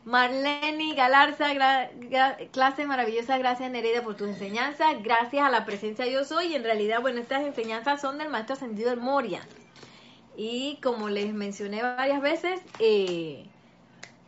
[0.04, 1.50] Marlene Galarza,
[2.50, 7.00] clase maravillosa, gracias Nereida por tu enseñanza, gracias a la presencia Yo Soy, en realidad,
[7.00, 9.46] bueno, estas enseñanzas son del Maestro Ascendido del Moria.
[10.36, 13.46] Y como les mencioné varias veces, eh,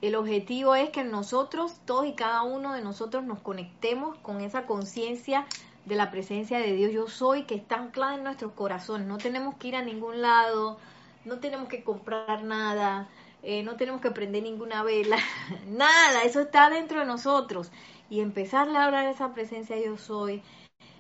[0.02, 4.64] el objetivo es que nosotros, todos y cada uno de nosotros, nos conectemos con esa
[4.64, 5.46] conciencia
[5.84, 9.06] de la presencia de Dios Yo Soy, que está anclada en nuestros corazones.
[9.06, 10.78] No tenemos que ir a ningún lado,
[11.24, 13.08] no tenemos que comprar nada,
[13.42, 15.18] eh, no tenemos que prender ninguna vela,
[15.68, 17.70] nada, eso está dentro de nosotros.
[18.08, 20.42] Y empezar a hablar de esa presencia yo soy,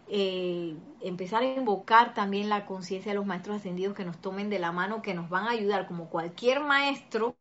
[0.08, 4.58] eh, empezar a invocar también la conciencia de los maestros ascendidos que nos tomen de
[4.58, 7.34] la mano, que nos van a ayudar, como cualquier maestro,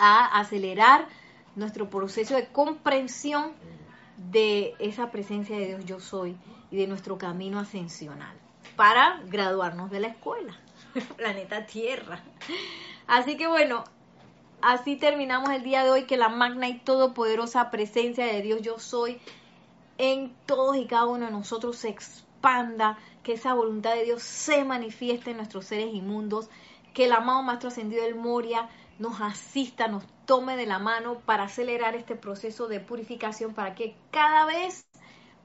[0.00, 1.06] a acelerar
[1.54, 3.52] nuestro proceso de comprensión
[4.16, 6.36] de esa presencia de Dios yo soy
[6.70, 8.34] y de nuestro camino ascensional
[8.76, 10.56] para graduarnos de la escuela,
[11.16, 12.22] planeta Tierra.
[13.06, 13.84] Así que bueno,
[14.62, 18.78] así terminamos el día de hoy, que la magna y todopoderosa presencia de Dios yo
[18.78, 19.20] soy
[19.98, 24.64] en todos y cada uno de nosotros se expanda, que esa voluntad de Dios se
[24.64, 26.48] manifieste en nuestros seres inmundos,
[26.94, 28.70] que el amado Maestro Ascendido del Moria
[29.00, 33.96] nos asista, nos tome de la mano para acelerar este proceso de purificación, para que
[34.10, 34.86] cada vez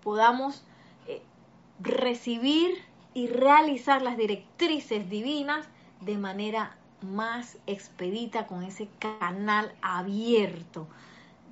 [0.03, 0.63] podamos
[1.07, 1.21] eh,
[1.79, 2.75] recibir
[3.13, 5.65] y realizar las directrices divinas
[6.01, 10.87] de manera más expedita con ese canal abierto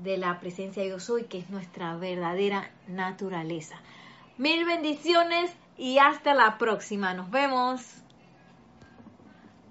[0.03, 3.77] de la presencia Dios hoy, que es nuestra verdadera naturaleza.
[4.37, 7.13] Mil bendiciones y hasta la próxima.
[7.13, 8.02] Nos vemos.